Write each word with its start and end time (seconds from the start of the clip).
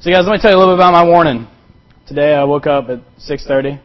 So 0.00 0.12
guys, 0.12 0.26
let 0.26 0.34
me 0.34 0.38
tell 0.40 0.52
you 0.52 0.56
a 0.56 0.60
little 0.60 0.76
bit 0.76 0.78
about 0.78 0.92
my 0.92 1.04
morning. 1.04 1.48
Today 2.06 2.32
I 2.32 2.44
woke 2.44 2.68
up 2.68 2.88
at 2.88 3.00
6.30 3.18 3.80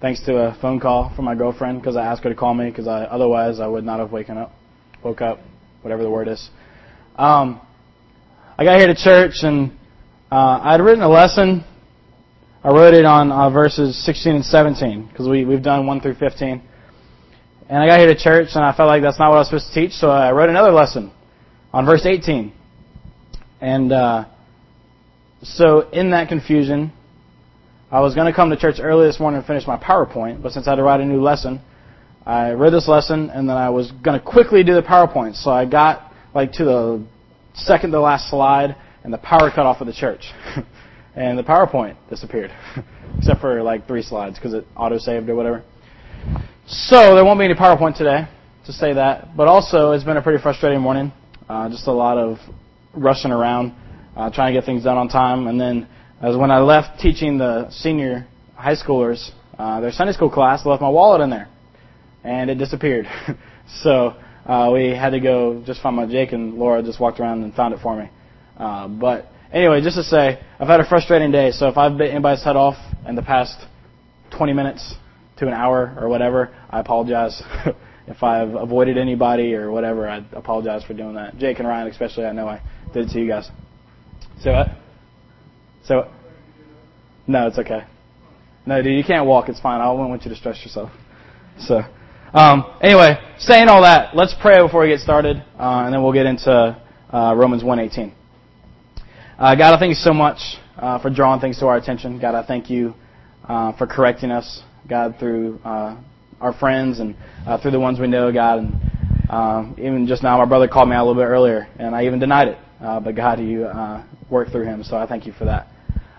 thanks 0.00 0.24
to 0.26 0.36
a 0.36 0.56
phone 0.62 0.78
call 0.78 1.12
from 1.16 1.24
my 1.24 1.34
girlfriend 1.34 1.80
because 1.80 1.96
I 1.96 2.04
asked 2.04 2.22
her 2.22 2.30
to 2.30 2.36
call 2.36 2.54
me 2.54 2.70
because 2.70 2.86
I, 2.86 3.02
otherwise 3.02 3.58
I 3.58 3.66
would 3.66 3.82
not 3.82 3.98
have 3.98 4.12
woken 4.12 4.38
up, 4.38 4.52
woke 5.02 5.20
up, 5.20 5.40
whatever 5.82 6.04
the 6.04 6.08
word 6.08 6.28
is. 6.28 6.50
Um, 7.16 7.60
I 8.56 8.62
got 8.62 8.78
here 8.78 8.86
to 8.86 8.94
church 8.94 9.42
and 9.42 9.72
uh, 10.30 10.60
I 10.62 10.70
had 10.70 10.82
written 10.82 11.02
a 11.02 11.08
lesson. 11.08 11.64
I 12.62 12.68
wrote 12.68 12.94
it 12.94 13.04
on 13.04 13.32
uh, 13.32 13.50
verses 13.50 14.00
16 14.04 14.36
and 14.36 14.44
17 14.44 15.08
because 15.08 15.26
we, 15.26 15.44
we've 15.44 15.64
done 15.64 15.84
1 15.84 16.00
through 16.00 16.14
15. 16.14 16.62
And 17.68 17.82
I 17.82 17.88
got 17.88 17.98
here 17.98 18.14
to 18.14 18.16
church 18.16 18.50
and 18.54 18.64
I 18.64 18.72
felt 18.72 18.86
like 18.86 19.02
that's 19.02 19.18
not 19.18 19.30
what 19.30 19.34
I 19.34 19.38
was 19.40 19.48
supposed 19.48 19.66
to 19.66 19.74
teach, 19.74 19.94
so 19.94 20.10
I 20.10 20.30
wrote 20.30 20.48
another 20.48 20.70
lesson 20.70 21.10
on 21.72 21.86
verse 21.86 22.06
18. 22.06 22.52
And 23.60 23.92
uh, 23.92 24.26
so 25.42 25.88
in 25.90 26.10
that 26.10 26.28
confusion, 26.28 26.92
I 27.90 28.00
was 28.00 28.14
going 28.14 28.26
to 28.26 28.32
come 28.32 28.50
to 28.50 28.56
church 28.56 28.76
early 28.80 29.06
this 29.06 29.18
morning 29.18 29.38
and 29.38 29.46
finish 29.46 29.66
my 29.66 29.76
PowerPoint, 29.76 30.42
but 30.42 30.52
since 30.52 30.66
I 30.66 30.70
had 30.70 30.76
to 30.76 30.82
write 30.82 31.00
a 31.00 31.04
new 31.04 31.20
lesson, 31.20 31.60
I 32.26 32.50
read 32.50 32.72
this 32.72 32.86
lesson 32.86 33.30
and 33.30 33.48
then 33.48 33.56
I 33.56 33.70
was 33.70 33.90
going 33.90 34.18
to 34.18 34.24
quickly 34.24 34.62
do 34.62 34.74
the 34.74 34.82
PowerPoint. 34.82 35.42
So 35.42 35.50
I 35.50 35.64
got 35.64 36.12
like 36.34 36.52
to 36.52 36.64
the 36.64 37.06
second 37.54 37.92
to 37.92 38.00
last 38.00 38.30
slide 38.30 38.76
and 39.02 39.12
the 39.12 39.18
power 39.18 39.50
cut 39.50 39.66
off 39.66 39.80
of 39.80 39.86
the 39.86 39.92
church. 39.92 40.20
and 41.16 41.38
the 41.38 41.42
PowerPoint 41.42 41.96
disappeared. 42.10 42.52
Except 43.18 43.40
for 43.40 43.62
like 43.62 43.88
three 43.88 44.02
slides 44.02 44.36
because 44.36 44.52
it 44.52 44.66
auto 44.76 44.98
saved 44.98 45.28
or 45.28 45.34
whatever. 45.34 45.64
So 46.66 47.14
there 47.14 47.24
won't 47.24 47.40
be 47.40 47.46
any 47.46 47.54
PowerPoint 47.54 47.96
today 47.96 48.28
to 48.66 48.72
say 48.72 48.92
that. 48.92 49.36
But 49.36 49.48
also 49.48 49.92
it's 49.92 50.04
been 50.04 50.18
a 50.18 50.22
pretty 50.22 50.40
frustrating 50.42 50.80
morning. 50.80 51.12
Uh, 51.48 51.68
just 51.70 51.86
a 51.86 51.92
lot 51.92 52.18
of 52.18 52.38
rushing 52.94 53.32
around 53.32 53.74
uh, 54.16 54.30
trying 54.30 54.54
to 54.54 54.60
get 54.60 54.66
things 54.66 54.84
done 54.84 54.96
on 54.96 55.08
time. 55.08 55.46
And 55.46 55.60
then, 55.60 55.88
as 56.20 56.36
when 56.36 56.50
I 56.50 56.58
left 56.60 57.00
teaching 57.00 57.38
the 57.38 57.70
senior 57.70 58.26
high 58.54 58.76
schoolers 58.76 59.30
uh, 59.58 59.80
their 59.80 59.92
Sunday 59.92 60.12
school 60.12 60.30
class, 60.30 60.62
I 60.64 60.70
left 60.70 60.80
my 60.80 60.88
wallet 60.88 61.20
in 61.20 61.28
there, 61.28 61.48
and 62.24 62.48
it 62.48 62.54
disappeared. 62.54 63.06
so 63.82 64.14
uh, 64.46 64.70
we 64.72 64.88
had 64.88 65.10
to 65.10 65.20
go 65.20 65.62
just 65.66 65.82
find 65.82 65.96
my 65.96 66.06
Jake 66.06 66.32
and 66.32 66.54
Laura 66.54 66.82
just 66.82 66.98
walked 66.98 67.20
around 67.20 67.42
and 67.42 67.54
found 67.54 67.74
it 67.74 67.80
for 67.82 67.94
me. 67.94 68.08
Uh, 68.56 68.88
but 68.88 69.26
anyway, 69.52 69.82
just 69.82 69.96
to 69.96 70.02
say, 70.02 70.40
I've 70.58 70.68
had 70.68 70.80
a 70.80 70.88
frustrating 70.88 71.30
day. 71.30 71.50
So 71.50 71.68
if 71.68 71.76
I've 71.76 71.98
bit 71.98 72.10
anybody's 72.10 72.42
head 72.42 72.56
off 72.56 72.76
in 73.06 73.16
the 73.16 73.22
past 73.22 73.66
20 74.36 74.52
minutes 74.54 74.94
to 75.38 75.46
an 75.46 75.52
hour 75.52 75.94
or 76.00 76.08
whatever, 76.08 76.54
I 76.70 76.80
apologize. 76.80 77.42
if 78.06 78.22
I've 78.22 78.54
avoided 78.54 78.98
anybody 78.98 79.54
or 79.54 79.70
whatever, 79.70 80.08
I 80.08 80.24
apologize 80.32 80.84
for 80.84 80.94
doing 80.94 81.14
that. 81.14 81.36
Jake 81.36 81.58
and 81.58 81.68
Ryan, 81.68 81.88
especially, 81.88 82.24
I 82.24 82.32
know 82.32 82.48
I 82.48 82.62
did 82.92 83.08
it 83.08 83.12
to 83.12 83.20
you 83.20 83.28
guys. 83.28 83.48
So 85.84 86.08
no, 87.26 87.46
it's 87.46 87.58
okay. 87.58 87.84
No, 88.66 88.82
dude, 88.82 88.96
you 88.96 89.04
can't 89.04 89.26
walk. 89.26 89.48
It's 89.48 89.60
fine. 89.60 89.80
I 89.80 89.90
wouldn't 89.90 90.08
want 90.08 90.24
you 90.24 90.30
to 90.30 90.36
stress 90.36 90.60
yourself. 90.64 90.90
So, 91.58 91.80
um, 92.34 92.64
anyway, 92.82 93.18
saying 93.38 93.68
all 93.68 93.82
that, 93.82 94.16
let's 94.16 94.34
pray 94.40 94.60
before 94.60 94.82
we 94.82 94.88
get 94.88 95.00
started, 95.00 95.36
uh, 95.58 95.84
and 95.84 95.94
then 95.94 96.02
we'll 96.02 96.12
get 96.12 96.26
into 96.26 96.50
uh, 96.50 97.34
Romans 97.36 97.62
1:18. 97.62 98.12
Uh, 99.38 99.54
God, 99.54 99.74
I 99.74 99.78
thank 99.78 99.90
you 99.90 99.94
so 99.94 100.12
much 100.12 100.38
uh, 100.76 100.98
for 100.98 101.08
drawing 101.08 101.40
things 101.40 101.58
to 101.60 101.66
our 101.66 101.76
attention. 101.76 102.18
God, 102.20 102.34
I 102.34 102.44
thank 102.44 102.68
you 102.68 102.94
uh, 103.48 103.76
for 103.76 103.86
correcting 103.86 104.30
us, 104.30 104.62
God, 104.88 105.16
through 105.18 105.60
uh, 105.64 105.96
our 106.40 106.52
friends 106.52 107.00
and 107.00 107.14
through 107.62 107.70
the 107.70 107.80
ones 107.80 107.98
we 107.98 108.06
know, 108.06 108.32
God. 108.32 108.58
And 108.58 109.30
um, 109.30 109.76
even 109.78 110.06
just 110.06 110.22
now, 110.22 110.38
my 110.38 110.44
brother 110.46 110.68
called 110.68 110.88
me 110.88 110.96
out 110.96 111.04
a 111.04 111.06
little 111.06 111.22
bit 111.22 111.28
earlier, 111.28 111.68
and 111.78 111.94
I 111.94 112.06
even 112.06 112.18
denied 112.18 112.48
it. 112.48 112.58
But 112.80 113.14
God, 113.14 113.40
you 113.40 113.64
uh, 113.64 114.04
work 114.30 114.50
through 114.50 114.64
him. 114.64 114.82
So 114.82 114.96
I 114.96 115.06
thank 115.06 115.26
you 115.26 115.32
for 115.32 115.44
that. 115.44 115.68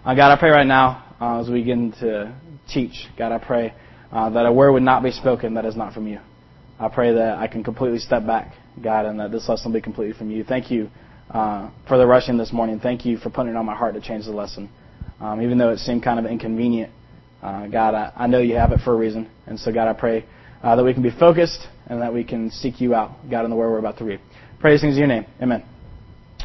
Uh, 0.06 0.16
God, 0.16 0.32
I 0.32 0.40
pray 0.40 0.50
right 0.50 0.66
now 0.66 1.16
uh, 1.20 1.40
as 1.40 1.50
we 1.50 1.60
begin 1.60 1.92
to 2.00 2.36
teach, 2.72 3.08
God, 3.18 3.32
I 3.32 3.38
pray 3.38 3.74
uh, 4.12 4.30
that 4.32 4.46
a 4.46 4.52
word 4.52 4.72
would 4.74 4.84
not 4.84 5.04
be 5.04 5.12
spoken 5.12 5.54
that 5.56 5.66
is 5.66 5.76
not 5.76 5.94
from 5.94 6.08
you. 6.08 6.20
I 6.80 6.90
pray 6.90 7.14
that 7.14 7.38
I 7.38 7.48
can 7.48 7.64
completely 7.64 8.00
step 8.00 8.26
back, 8.26 8.54
God, 8.84 9.06
and 9.06 9.20
that 9.20 9.32
this 9.32 9.48
lesson 9.48 9.72
be 9.72 9.82
completely 9.82 10.18
from 10.18 10.32
you. 10.32 10.44
Thank 10.44 10.72
you 10.72 10.90
uh, 11.30 11.70
for 11.88 11.98
the 11.98 12.08
rushing 12.08 12.38
this 12.38 12.52
morning. 12.52 12.80
Thank 12.80 13.06
you 13.06 13.18
for 13.18 13.30
putting 13.30 13.54
it 13.54 13.56
on 13.56 13.66
my 13.66 13.76
heart 13.76 13.94
to 13.94 14.02
change 14.02 14.26
the 14.26 14.32
lesson. 14.32 14.70
Um, 15.20 15.42
even 15.42 15.58
though 15.58 15.70
it 15.70 15.78
seemed 15.78 16.04
kind 16.04 16.20
of 16.20 16.26
inconvenient, 16.26 16.92
uh, 17.44 17.68
God, 17.68 17.94
I, 17.94 18.12
I, 18.16 18.28
know 18.28 18.40
you 18.40 18.56
have 18.56 18.72
it 18.72 18.80
for 18.84 18.94
a 18.94 18.96
reason. 18.96 19.30
And 19.46 19.60
so, 19.60 19.72
God, 19.72 19.88
I 19.88 19.94
pray 19.94 20.26
uh, 20.64 20.76
that 20.76 20.84
we 20.84 20.94
can 20.94 21.04
be 21.04 21.12
focused 21.12 21.68
and 21.88 22.02
that 22.02 22.14
we 22.14 22.24
can 22.24 22.50
seek 22.50 22.82
you 22.82 22.96
out, 22.96 23.12
God, 23.30 23.46
in 23.46 23.52
the 23.52 23.56
word 23.56 23.72
we're 23.72 23.80
about 23.80 23.98
to 24.00 24.06
read. 24.06 24.20
Praise 24.60 24.82
things 24.82 24.96
in 24.96 25.00
your 25.00 25.08
name. 25.08 25.26
Amen. 25.42 25.71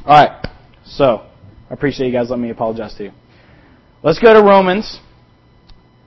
All 0.06 0.14
right. 0.14 0.46
So, 0.84 1.26
I 1.68 1.74
appreciate 1.74 2.06
you 2.06 2.12
guys 2.12 2.30
letting 2.30 2.44
me 2.44 2.50
apologize 2.50 2.94
to 2.94 3.04
you. 3.04 3.12
Let's 4.04 4.20
go 4.20 4.32
to 4.34 4.40
Romans 4.40 5.00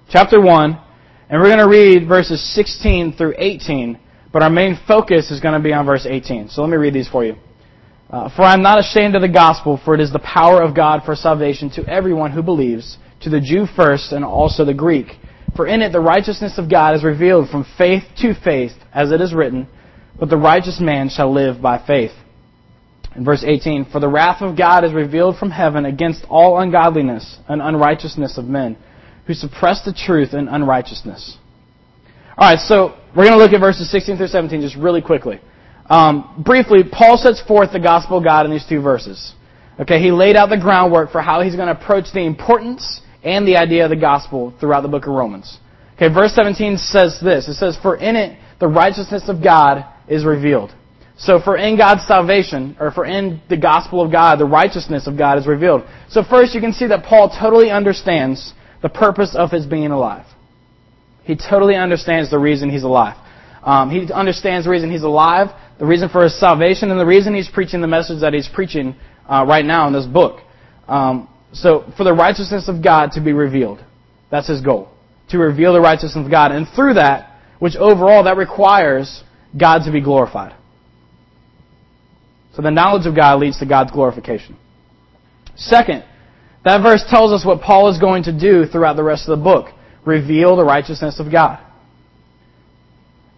chapter 0.09 0.39
1, 0.39 0.81
and 1.29 1.41
we're 1.41 1.53
going 1.53 1.59
to 1.59 1.67
read 1.67 2.07
verses 2.07 2.41
16 2.55 3.17
through 3.17 3.33
18, 3.37 3.99
but 4.31 4.41
our 4.41 4.49
main 4.49 4.79
focus 4.87 5.31
is 5.31 5.41
going 5.41 5.53
to 5.53 5.59
be 5.59 5.73
on 5.73 5.85
verse 5.85 6.07
18. 6.09 6.47
So 6.47 6.61
let 6.61 6.69
me 6.69 6.77
read 6.77 6.93
these 6.93 7.09
for 7.09 7.25
you. 7.25 7.35
Uh, 8.09 8.33
for 8.33 8.43
I 8.43 8.53
am 8.53 8.61
not 8.61 8.79
ashamed 8.79 9.15
of 9.15 9.21
the 9.21 9.27
gospel, 9.27 9.77
for 9.83 9.95
it 9.95 9.99
is 9.99 10.13
the 10.13 10.19
power 10.19 10.63
of 10.63 10.73
God 10.73 11.01
for 11.03 11.13
salvation 11.13 11.69
to 11.71 11.85
everyone 11.85 12.31
who 12.31 12.41
believes, 12.41 12.97
to 13.23 13.29
the 13.29 13.41
Jew 13.41 13.65
first 13.75 14.13
and 14.13 14.23
also 14.23 14.63
the 14.63 14.73
Greek. 14.73 15.07
For 15.57 15.67
in 15.67 15.81
it 15.81 15.91
the 15.91 15.99
righteousness 15.99 16.57
of 16.57 16.71
God 16.71 16.95
is 16.95 17.03
revealed 17.03 17.49
from 17.49 17.65
faith 17.77 18.03
to 18.19 18.33
faith, 18.33 18.71
as 18.93 19.11
it 19.11 19.19
is 19.19 19.33
written, 19.33 19.67
But 20.17 20.29
the 20.29 20.37
righteous 20.37 20.79
man 20.79 21.09
shall 21.09 21.33
live 21.33 21.61
by 21.61 21.85
faith. 21.85 22.13
In 23.19 23.25
verse 23.25 23.43
18, 23.45 23.87
For 23.91 23.99
the 23.99 24.07
wrath 24.07 24.41
of 24.41 24.57
God 24.57 24.85
is 24.85 24.93
revealed 24.93 25.37
from 25.37 25.51
heaven 25.51 25.83
against 25.83 26.23
all 26.29 26.57
ungodliness 26.57 27.37
and 27.49 27.61
unrighteousness 27.61 28.37
of 28.37 28.45
men, 28.45 28.77
who 29.27 29.33
suppress 29.33 29.83
the 29.83 29.91
truth 29.91 30.33
in 30.33 30.47
unrighteousness. 30.47 31.37
Alright, 32.37 32.59
so 32.59 32.97
we're 33.13 33.25
going 33.25 33.37
to 33.37 33.43
look 33.43 33.51
at 33.51 33.59
verses 33.59 33.91
16 33.91 34.15
through 34.15 34.27
17 34.27 34.61
just 34.61 34.77
really 34.77 35.01
quickly. 35.01 35.41
Um, 35.89 36.41
briefly, 36.45 36.85
Paul 36.89 37.17
sets 37.17 37.41
forth 37.41 37.73
the 37.73 37.79
gospel 37.81 38.19
of 38.19 38.23
God 38.23 38.45
in 38.45 38.53
these 38.53 38.65
two 38.65 38.81
verses. 38.81 39.33
Okay, 39.81 39.99
he 40.01 40.11
laid 40.11 40.37
out 40.37 40.47
the 40.47 40.57
groundwork 40.57 41.11
for 41.11 41.21
how 41.21 41.41
he's 41.41 41.57
going 41.57 41.67
to 41.67 41.77
approach 41.77 42.05
the 42.13 42.21
importance 42.21 43.01
and 43.21 43.45
the 43.45 43.57
idea 43.57 43.83
of 43.83 43.89
the 43.89 43.97
gospel 43.97 44.53
throughout 44.61 44.79
the 44.79 44.87
book 44.87 45.07
of 45.07 45.13
Romans. 45.13 45.59
Okay, 45.95 46.07
verse 46.07 46.33
17 46.35 46.77
says 46.77 47.19
this. 47.21 47.49
It 47.49 47.55
says, 47.55 47.77
For 47.81 47.97
in 47.97 48.15
it 48.15 48.39
the 48.61 48.69
righteousness 48.69 49.23
of 49.27 49.43
God 49.43 49.83
is 50.07 50.23
revealed. 50.23 50.73
So 51.19 51.37
for 51.41 51.57
in 51.57 51.77
God's 51.77 52.07
salvation, 52.07 52.77
or 52.79 52.91
for 52.91 53.05
in 53.05 53.41
the 53.49 53.57
gospel 53.57 54.01
of 54.01 54.09
God, 54.09 54.39
the 54.39 54.45
righteousness 54.45 55.05
of 55.05 55.17
God 55.17 55.37
is 55.37 55.45
revealed. 55.45 55.83
So 56.09 56.23
first 56.23 56.55
you 56.55 56.61
can 56.61 56.71
see 56.71 56.87
that 56.87 57.03
Paul 57.03 57.29
totally 57.29 57.69
understands 57.69 58.53
the 58.81 58.87
purpose 58.87 59.35
of 59.35 59.51
his 59.51 59.65
being 59.65 59.91
alive. 59.91 60.25
He 61.25 61.35
totally 61.35 61.75
understands 61.75 62.31
the 62.31 62.39
reason 62.39 62.69
he's 62.69 62.83
alive. 62.83 63.17
Um, 63.61 63.89
he 63.89 64.11
understands 64.13 64.65
the 64.65 64.71
reason 64.71 64.89
he's 64.89 65.03
alive, 65.03 65.49
the 65.77 65.85
reason 65.85 66.07
for 66.07 66.23
his 66.23 66.39
salvation, 66.39 66.89
and 66.89 66.97
the 66.97 67.05
reason 67.05 67.35
he's 67.35 67.49
preaching 67.49 67.81
the 67.81 67.87
message 67.87 68.21
that 68.21 68.33
he's 68.33 68.47
preaching 68.47 68.95
uh, 69.27 69.45
right 69.45 69.65
now 69.65 69.87
in 69.87 69.93
this 69.93 70.05
book. 70.05 70.39
Um, 70.87 71.27
so 71.51 71.91
for 71.97 72.05
the 72.05 72.13
righteousness 72.13 72.69
of 72.69 72.81
God 72.81 73.11
to 73.13 73.21
be 73.21 73.33
revealed. 73.33 73.83
That's 74.31 74.47
his 74.47 74.61
goal. 74.61 74.89
To 75.31 75.37
reveal 75.37 75.73
the 75.73 75.81
righteousness 75.81 76.25
of 76.25 76.31
God. 76.31 76.53
And 76.53 76.65
through 76.73 76.93
that, 76.93 77.35
which 77.59 77.75
overall 77.75 78.23
that 78.23 78.37
requires 78.37 79.21
God 79.59 79.83
to 79.83 79.91
be 79.91 79.99
glorified. 79.99 80.55
So 82.59 82.63
the 82.63 82.71
knowledge 82.71 83.07
of 83.07 83.15
God 83.15 83.39
leads 83.39 83.57
to 83.59 83.65
God's 83.65 83.89
glorification. 83.89 84.57
Second, 85.55 86.03
that 86.65 86.83
verse 86.83 87.05
tells 87.09 87.31
us 87.31 87.45
what 87.45 87.61
Paul 87.61 87.87
is 87.89 87.97
going 87.97 88.23
to 88.23 88.37
do 88.37 88.65
throughout 88.65 88.97
the 88.97 89.03
rest 89.03 89.29
of 89.29 89.39
the 89.39 89.41
book. 89.41 89.67
Reveal 90.05 90.57
the 90.57 90.65
righteousness 90.65 91.21
of 91.21 91.31
God. 91.31 91.65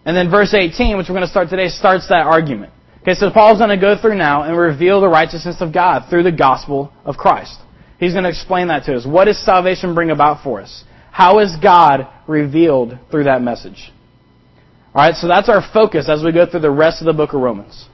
And 0.06 0.18
then 0.18 0.32
verse 0.32 0.56
18, 0.56 0.98
which 0.98 1.06
we're 1.08 1.14
going 1.14 1.22
to 1.22 1.30
start 1.30 1.50
today, 1.50 1.68
starts 1.68 2.08
that 2.08 2.26
argument. 2.26 2.74
Okay, 3.04 3.14
so 3.14 3.30
Paul's 3.30 3.60
going 3.60 3.70
to 3.70 3.78
go 3.78 3.96
through 3.96 4.16
now 4.16 4.42
and 4.42 4.58
reveal 4.58 5.02
the 5.02 5.08
righteousness 5.08 5.58
of 5.60 5.72
God 5.72 6.10
through 6.10 6.24
the 6.24 6.32
gospel 6.32 6.92
of 7.06 7.16
Christ. 7.16 7.60
He's 8.00 8.14
going 8.14 8.24
to 8.24 8.30
explain 8.32 8.70
that 8.70 8.86
to 8.86 8.96
us. 8.96 9.06
What 9.06 9.26
does 9.26 9.38
salvation 9.38 9.94
bring 9.94 10.10
about 10.10 10.44
for 10.44 10.62
us? 10.62 10.84
How 11.12 11.38
is 11.38 11.56
God 11.62 12.08
revealed 12.28 12.98
through 13.12 13.26
that 13.26 13.44
message? 13.44 13.92
Alright, 14.96 15.14
so 15.14 15.28
that's 15.28 15.48
our 15.48 15.62
focus 15.72 16.10
as 16.10 16.24
we 16.24 16.32
go 16.32 16.48
through 16.50 16.62
the 16.62 16.72
rest 16.72 17.04
of 17.04 17.06
the 17.06 17.14
book 17.14 17.34
of 17.34 17.42
Romans. 17.42 17.88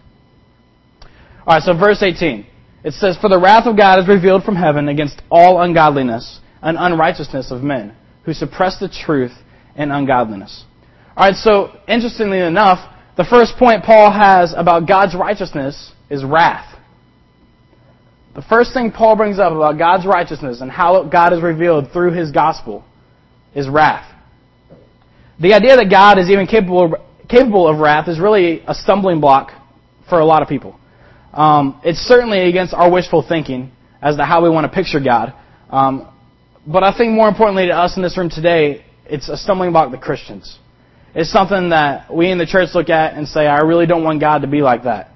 All 1.47 1.53
right, 1.53 1.63
so 1.63 1.73
verse 1.73 2.03
18. 2.03 2.45
It 2.83 2.93
says, 2.93 3.17
For 3.21 3.29
the 3.29 3.39
wrath 3.39 3.67
of 3.67 3.77
God 3.77 3.99
is 3.99 4.07
revealed 4.07 4.43
from 4.43 4.57
heaven 4.57 4.89
against 4.89 5.21
all 5.31 5.61
ungodliness 5.61 6.41
and 6.61 6.77
unrighteousness 6.77 7.51
of 7.51 7.63
men, 7.63 7.95
who 8.25 8.33
suppress 8.33 8.77
the 8.79 8.89
truth 8.89 9.31
in 9.77 9.89
ungodliness. 9.89 10.65
All 11.15 11.25
right, 11.25 11.35
so 11.35 11.71
interestingly 11.87 12.39
enough, 12.39 12.93
the 13.15 13.23
first 13.23 13.53
point 13.57 13.85
Paul 13.85 14.11
has 14.11 14.53
about 14.57 14.89
God's 14.89 15.15
righteousness 15.15 15.93
is 16.09 16.21
wrath. 16.25 16.77
The 18.35 18.41
first 18.41 18.73
thing 18.73 18.91
Paul 18.91 19.15
brings 19.15 19.39
up 19.39 19.53
about 19.53 19.77
God's 19.79 20.05
righteousness 20.05 20.59
and 20.59 20.69
how 20.69 21.01
God 21.03 21.31
is 21.31 21.41
revealed 21.41 21.93
through 21.93 22.11
his 22.11 22.29
gospel 22.31 22.83
is 23.55 23.69
wrath. 23.69 24.13
The 25.39 25.53
idea 25.53 25.77
that 25.77 25.89
God 25.89 26.19
is 26.19 26.29
even 26.29 26.45
capable 26.45 26.97
capable 27.29 27.67
of 27.67 27.79
wrath 27.79 28.07
is 28.07 28.19
really 28.19 28.63
a 28.67 28.73
stumbling 28.73 29.19
block 29.19 29.51
for 30.09 30.19
a 30.19 30.25
lot 30.25 30.41
of 30.41 30.47
people. 30.47 30.79
Um, 31.33 31.79
it's 31.83 31.99
certainly 31.99 32.49
against 32.49 32.73
our 32.73 32.91
wishful 32.91 33.25
thinking 33.27 33.71
as 34.01 34.15
to 34.17 34.25
how 34.25 34.43
we 34.43 34.49
want 34.49 34.71
to 34.71 34.75
picture 34.75 34.99
God. 34.99 35.33
Um, 35.69 36.11
but 36.65 36.83
I 36.83 36.95
think 36.97 37.13
more 37.13 37.27
importantly 37.27 37.67
to 37.67 37.73
us 37.73 37.95
in 37.97 38.03
this 38.03 38.17
room 38.17 38.29
today, 38.29 38.85
it's 39.05 39.29
a 39.29 39.37
stumbling 39.37 39.71
block 39.71 39.91
to 39.91 39.97
Christians. 39.97 40.59
It's 41.15 41.31
something 41.31 41.69
that 41.69 42.13
we 42.13 42.29
in 42.29 42.37
the 42.37 42.45
church 42.45 42.69
look 42.75 42.89
at 42.89 43.13
and 43.13 43.27
say, 43.27 43.47
I 43.47 43.59
really 43.61 43.85
don't 43.85 44.03
want 44.03 44.19
God 44.19 44.39
to 44.39 44.47
be 44.47 44.61
like 44.61 44.83
that. 44.83 45.11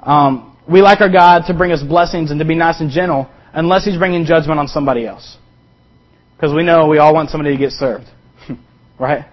Um, 0.00 0.56
we 0.70 0.82
like 0.82 1.00
our 1.00 1.08
God 1.08 1.44
to 1.46 1.54
bring 1.54 1.72
us 1.72 1.82
blessings 1.82 2.30
and 2.30 2.38
to 2.40 2.44
be 2.44 2.54
nice 2.54 2.80
and 2.80 2.90
gentle 2.90 3.30
unless 3.52 3.84
He's 3.84 3.96
bringing 3.96 4.24
judgment 4.24 4.58
on 4.58 4.68
somebody 4.68 5.06
else. 5.06 5.38
Because 6.36 6.54
we 6.54 6.62
know 6.62 6.86
we 6.86 6.98
all 6.98 7.14
want 7.14 7.30
somebody 7.30 7.52
to 7.52 7.58
get 7.58 7.72
served. 7.72 8.06
right? 8.98 9.24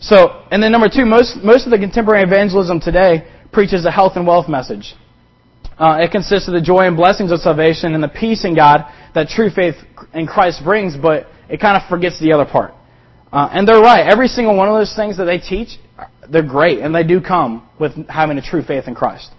So, 0.00 0.44
and 0.50 0.62
then 0.62 0.72
number 0.72 0.88
two, 0.88 1.04
most, 1.04 1.36
most 1.42 1.64
of 1.66 1.70
the 1.70 1.78
contemporary 1.78 2.22
evangelism 2.22 2.80
today 2.80 3.26
preaches 3.52 3.84
a 3.84 3.90
health 3.90 4.12
and 4.16 4.26
wealth 4.26 4.48
message. 4.48 4.94
Uh, 5.80 5.96
it 5.98 6.10
consists 6.12 6.46
of 6.46 6.52
the 6.52 6.60
joy 6.60 6.86
and 6.86 6.94
blessings 6.94 7.32
of 7.32 7.40
salvation 7.40 7.94
and 7.94 8.04
the 8.04 8.08
peace 8.08 8.44
in 8.44 8.54
God 8.54 8.84
that 9.14 9.28
true 9.28 9.48
faith 9.48 9.76
in 10.12 10.26
Christ 10.26 10.60
brings, 10.62 10.94
but 10.94 11.26
it 11.48 11.58
kind 11.58 11.74
of 11.80 11.88
forgets 11.88 12.20
the 12.20 12.32
other 12.32 12.44
part. 12.44 12.74
Uh, 13.32 13.48
and 13.50 13.66
they're 13.66 13.80
right. 13.80 14.06
Every 14.06 14.28
single 14.28 14.54
one 14.54 14.68
of 14.68 14.74
those 14.74 14.94
things 14.94 15.16
that 15.16 15.24
they 15.24 15.38
teach, 15.38 15.78
they're 16.28 16.46
great, 16.46 16.80
and 16.80 16.94
they 16.94 17.02
do 17.02 17.18
come 17.18 17.66
with 17.78 17.92
having 18.08 18.36
a 18.36 18.42
true 18.42 18.62
faith 18.62 18.88
in 18.88 18.94
Christ. 18.94 19.30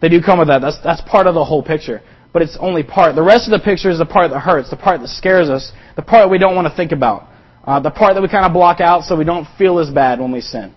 They 0.00 0.08
do 0.08 0.22
come 0.22 0.38
with 0.38 0.48
that. 0.48 0.62
That's, 0.62 0.78
that's 0.82 1.02
part 1.02 1.26
of 1.26 1.34
the 1.34 1.44
whole 1.44 1.62
picture. 1.62 2.00
But 2.32 2.40
it's 2.40 2.56
only 2.58 2.82
part. 2.82 3.14
The 3.14 3.22
rest 3.22 3.46
of 3.46 3.50
the 3.50 3.62
picture 3.62 3.90
is 3.90 3.98
the 3.98 4.06
part 4.06 4.30
that 4.30 4.40
hurts, 4.40 4.70
the 4.70 4.76
part 4.76 5.00
that 5.02 5.08
scares 5.08 5.50
us, 5.50 5.72
the 5.96 6.02
part 6.02 6.30
we 6.30 6.38
don't 6.38 6.56
want 6.56 6.66
to 6.66 6.74
think 6.74 6.92
about, 6.92 7.28
uh, 7.64 7.80
the 7.80 7.90
part 7.90 8.14
that 8.14 8.22
we 8.22 8.28
kind 8.28 8.46
of 8.46 8.54
block 8.54 8.80
out 8.80 9.02
so 9.04 9.14
we 9.14 9.24
don't 9.24 9.46
feel 9.58 9.78
as 9.78 9.90
bad 9.90 10.20
when 10.20 10.32
we 10.32 10.40
sin. 10.40 10.74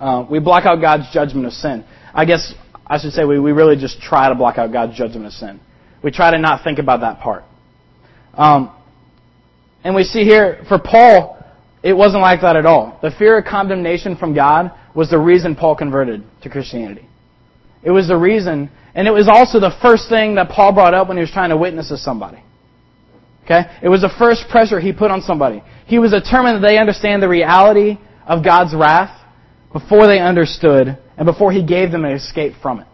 Uh, 0.00 0.24
we 0.30 0.38
block 0.38 0.64
out 0.64 0.80
God's 0.80 1.12
judgment 1.12 1.44
of 1.46 1.52
sin. 1.52 1.84
I 2.14 2.24
guess 2.24 2.54
I 2.88 2.98
should 2.98 3.12
say 3.12 3.24
we, 3.24 3.38
we 3.38 3.52
really 3.52 3.76
just 3.76 4.00
try 4.00 4.28
to 4.28 4.34
block 4.34 4.58
out 4.58 4.72
God's 4.72 4.96
judgment 4.96 5.26
of 5.26 5.32
sin. 5.32 5.60
We 6.02 6.10
try 6.10 6.30
to 6.30 6.38
not 6.38 6.64
think 6.64 6.78
about 6.78 7.00
that 7.00 7.20
part. 7.20 7.44
Um, 8.34 8.74
and 9.84 9.94
we 9.94 10.04
see 10.04 10.24
here, 10.24 10.64
for 10.68 10.78
Paul, 10.78 11.44
it 11.82 11.92
wasn't 11.92 12.22
like 12.22 12.40
that 12.40 12.56
at 12.56 12.66
all. 12.66 12.98
The 13.02 13.10
fear 13.10 13.38
of 13.38 13.44
condemnation 13.44 14.16
from 14.16 14.34
God 14.34 14.72
was 14.94 15.10
the 15.10 15.18
reason 15.18 15.54
Paul 15.54 15.76
converted 15.76 16.24
to 16.42 16.50
Christianity. 16.50 17.06
It 17.82 17.90
was 17.90 18.08
the 18.08 18.16
reason, 18.16 18.70
and 18.94 19.06
it 19.06 19.12
was 19.12 19.28
also 19.28 19.60
the 19.60 19.76
first 19.82 20.08
thing 20.08 20.34
that 20.36 20.48
Paul 20.48 20.72
brought 20.72 20.94
up 20.94 21.08
when 21.08 21.16
he 21.16 21.20
was 21.20 21.30
trying 21.30 21.50
to 21.50 21.56
witness 21.56 21.88
to 21.88 21.98
somebody. 21.98 22.42
Okay? 23.44 23.62
It 23.82 23.88
was 23.88 24.02
the 24.02 24.12
first 24.18 24.48
pressure 24.50 24.80
he 24.80 24.92
put 24.92 25.10
on 25.10 25.22
somebody. 25.22 25.62
He 25.86 25.98
was 25.98 26.10
determined 26.10 26.62
that 26.62 26.68
they 26.68 26.78
understand 26.78 27.22
the 27.22 27.28
reality 27.28 27.98
of 28.26 28.44
God's 28.44 28.74
wrath 28.74 29.18
before 29.72 30.06
they 30.06 30.18
understood 30.18 30.98
and 31.18 31.26
before 31.26 31.52
he 31.52 31.64
gave 31.64 31.90
them 31.90 32.04
an 32.04 32.12
escape 32.12 32.54
from 32.62 32.80
it. 32.80 32.86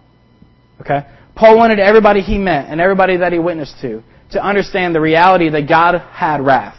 Okay? 0.81 1.07
Paul 1.37 1.57
wanted 1.57 1.79
everybody 1.79 2.21
he 2.21 2.39
met 2.39 2.69
and 2.69 2.81
everybody 2.81 3.19
that 3.19 3.33
he 3.33 3.39
witnessed 3.39 3.77
to 3.83 4.03
to 4.33 4.43
understand 4.43 4.95
the 4.95 5.01
reality 5.01 5.51
that 5.51 5.69
God 5.69 6.01
had 6.11 6.41
wrath 6.41 6.77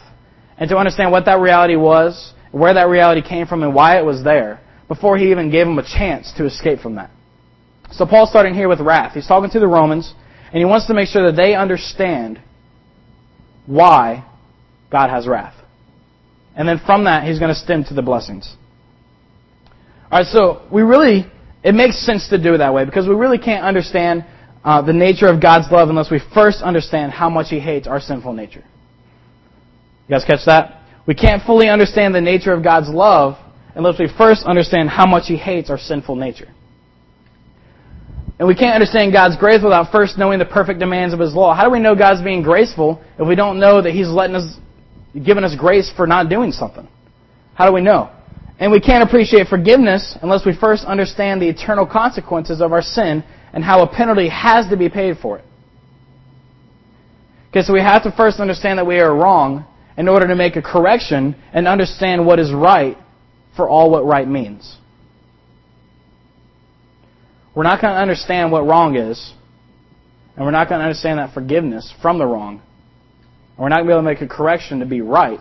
and 0.58 0.68
to 0.70 0.76
understand 0.76 1.12
what 1.12 1.24
that 1.26 1.38
reality 1.38 1.76
was, 1.76 2.32
where 2.50 2.74
that 2.74 2.88
reality 2.88 3.26
came 3.26 3.46
from, 3.46 3.62
and 3.62 3.74
why 3.74 3.98
it 3.98 4.04
was 4.04 4.24
there 4.24 4.60
before 4.88 5.16
he 5.16 5.30
even 5.30 5.50
gave 5.50 5.66
them 5.66 5.78
a 5.78 5.82
chance 5.82 6.32
to 6.36 6.46
escape 6.46 6.80
from 6.80 6.96
that. 6.96 7.10
So 7.92 8.06
Paul's 8.06 8.30
starting 8.30 8.54
here 8.54 8.68
with 8.68 8.80
wrath. 8.80 9.14
He's 9.14 9.26
talking 9.26 9.50
to 9.50 9.60
the 9.60 9.66
Romans, 9.66 10.12
and 10.46 10.58
he 10.58 10.64
wants 10.64 10.86
to 10.86 10.94
make 10.94 11.08
sure 11.08 11.30
that 11.30 11.36
they 11.36 11.54
understand 11.54 12.40
why 13.66 14.24
God 14.90 15.10
has 15.10 15.26
wrath. 15.26 15.54
And 16.56 16.66
then 16.66 16.80
from 16.84 17.04
that, 17.04 17.24
he's 17.24 17.38
going 17.38 17.52
to 17.52 17.58
stem 17.58 17.84
to 17.84 17.94
the 17.94 18.02
blessings. 18.02 18.56
Alright, 20.10 20.26
so 20.26 20.66
we 20.72 20.82
really, 20.82 21.30
it 21.62 21.74
makes 21.74 22.04
sense 22.04 22.28
to 22.28 22.42
do 22.42 22.54
it 22.54 22.58
that 22.58 22.72
way 22.72 22.84
because 22.84 23.08
we 23.08 23.14
really 23.14 23.38
can't 23.38 23.64
understand 23.64 24.24
uh, 24.64 24.82
the 24.82 24.92
nature 24.92 25.26
of 25.26 25.40
God's 25.40 25.70
love 25.70 25.88
unless 25.88 26.10
we 26.10 26.20
first 26.34 26.62
understand 26.62 27.12
how 27.12 27.28
much 27.30 27.46
he 27.50 27.60
hates 27.60 27.86
our 27.86 28.00
sinful 28.00 28.32
nature. 28.32 28.64
You 30.08 30.14
guys 30.14 30.24
catch 30.24 30.44
that? 30.46 30.82
We 31.06 31.14
can't 31.14 31.42
fully 31.42 31.68
understand 31.68 32.14
the 32.14 32.20
nature 32.20 32.52
of 32.52 32.62
God's 32.62 32.88
love 32.88 33.36
unless 33.74 33.98
we 33.98 34.08
first 34.16 34.44
understand 34.44 34.88
how 34.88 35.06
much 35.06 35.24
He 35.26 35.36
hates 35.36 35.70
our 35.70 35.78
sinful 35.78 36.16
nature. 36.16 36.48
And 38.38 38.46
we 38.46 38.54
can't 38.54 38.74
understand 38.74 39.12
God's 39.12 39.36
grace 39.36 39.60
without 39.62 39.92
first 39.92 40.18
knowing 40.18 40.38
the 40.38 40.44
perfect 40.44 40.80
demands 40.80 41.14
of 41.14 41.20
His 41.20 41.34
law. 41.34 41.54
How 41.54 41.64
do 41.64 41.70
we 41.70 41.78
know 41.78 41.94
God's 41.94 42.22
being 42.22 42.42
graceful 42.42 43.02
if 43.18 43.26
we 43.26 43.34
don't 43.34 43.60
know 43.60 43.80
that 43.80 43.92
He's 43.92 44.08
letting 44.08 44.36
us, 44.36 44.56
giving 45.14 45.44
us 45.44 45.54
grace 45.56 45.92
for 45.96 46.06
not 46.06 46.28
doing 46.28 46.52
something? 46.52 46.88
How 47.54 47.66
do 47.66 47.72
we 47.72 47.80
know? 47.80 48.10
And 48.58 48.72
we 48.72 48.80
can't 48.80 49.06
appreciate 49.06 49.48
forgiveness 49.48 50.16
unless 50.22 50.46
we 50.46 50.54
first 50.56 50.84
understand 50.84 51.42
the 51.42 51.48
eternal 51.48 51.86
consequences 51.86 52.60
of 52.60 52.72
our 52.72 52.82
sin 52.82 53.22
and 53.52 53.62
how 53.62 53.82
a 53.82 53.86
penalty 53.86 54.28
has 54.28 54.68
to 54.70 54.76
be 54.76 54.88
paid 54.88 55.18
for 55.18 55.38
it. 55.38 55.44
Okay, 57.50 57.62
so 57.62 57.72
we 57.72 57.80
have 57.80 58.02
to 58.04 58.12
first 58.12 58.40
understand 58.40 58.78
that 58.78 58.86
we 58.86 58.98
are 58.98 59.14
wrong 59.14 59.66
in 59.96 60.08
order 60.08 60.26
to 60.28 60.34
make 60.34 60.56
a 60.56 60.62
correction 60.62 61.36
and 61.52 61.68
understand 61.68 62.26
what 62.26 62.38
is 62.38 62.52
right 62.52 62.96
for 63.56 63.68
all 63.68 63.90
what 63.90 64.04
right 64.04 64.28
means. 64.28 64.76
We're 67.54 67.62
not 67.62 67.80
going 67.80 67.94
to 67.94 68.00
understand 68.00 68.52
what 68.52 68.66
wrong 68.66 68.96
is, 68.96 69.32
and 70.36 70.44
we're 70.44 70.50
not 70.50 70.68
going 70.68 70.80
to 70.80 70.84
understand 70.84 71.18
that 71.18 71.32
forgiveness 71.32 71.92
from 72.02 72.18
the 72.18 72.26
wrong, 72.26 72.60
and 73.56 73.58
we're 73.58 73.70
not 73.70 73.76
going 73.76 73.86
to 73.86 73.88
be 73.88 73.92
able 73.94 74.02
to 74.02 74.14
make 74.14 74.20
a 74.20 74.34
correction 74.34 74.80
to 74.80 74.86
be 74.86 75.00
right 75.00 75.40